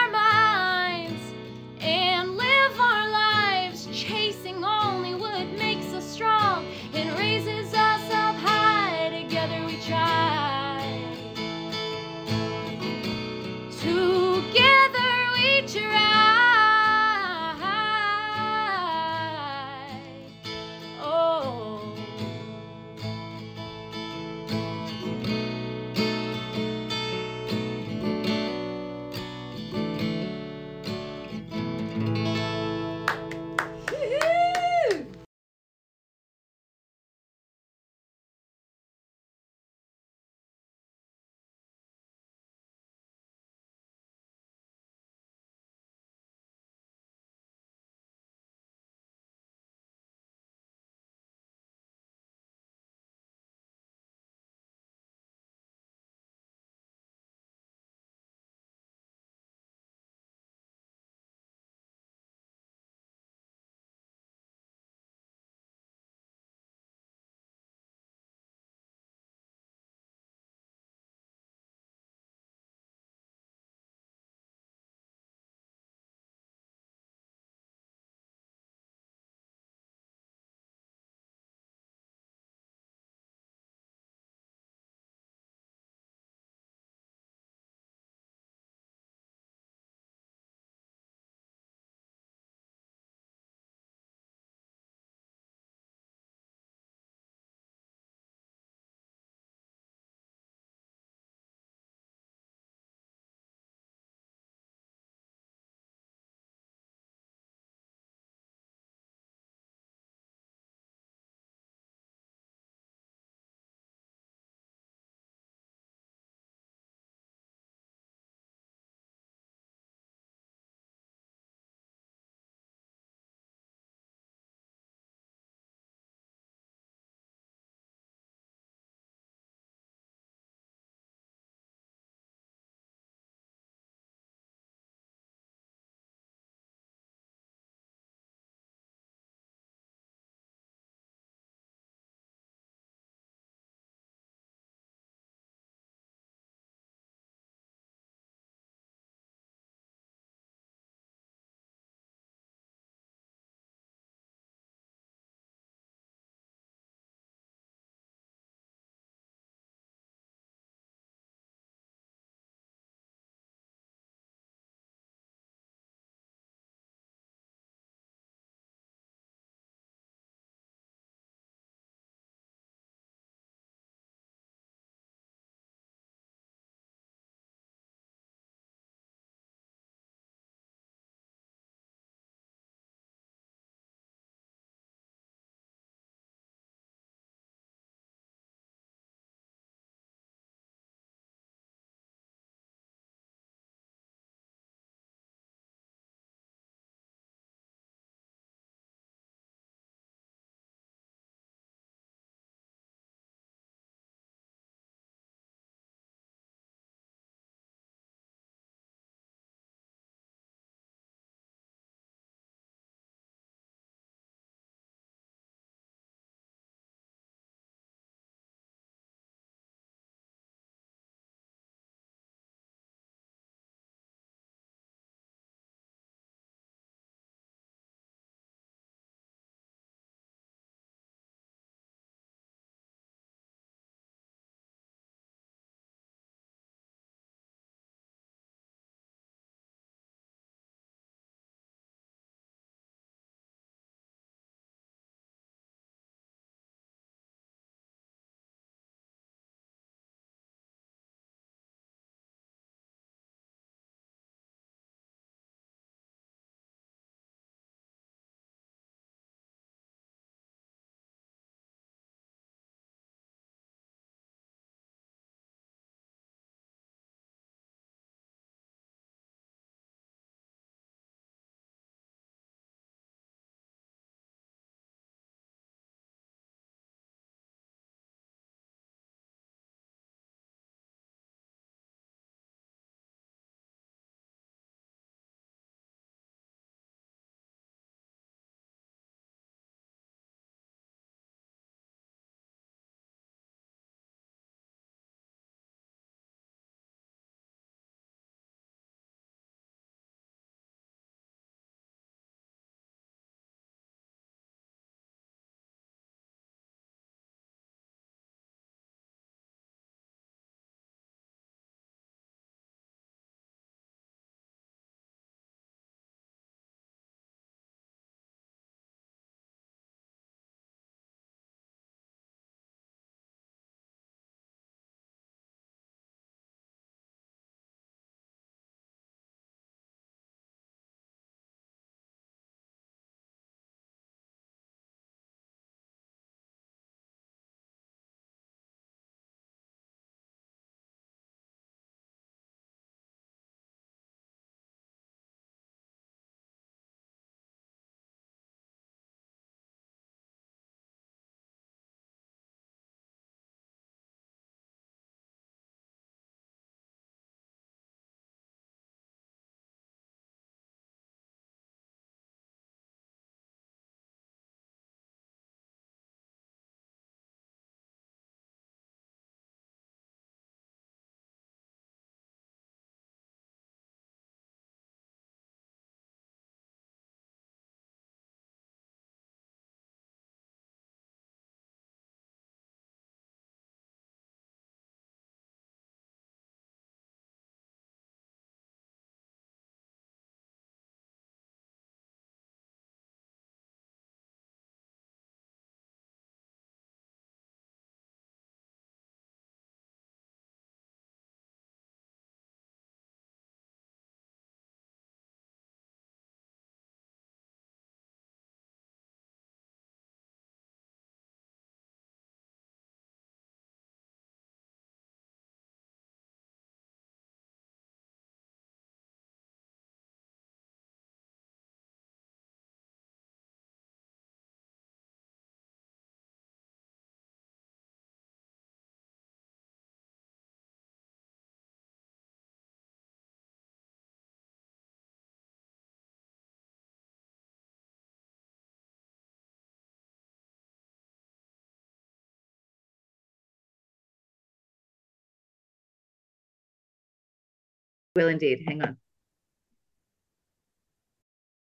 Will 448.16 448.28
indeed. 448.30 448.64
Hang 448.68 448.82
on. 448.84 448.98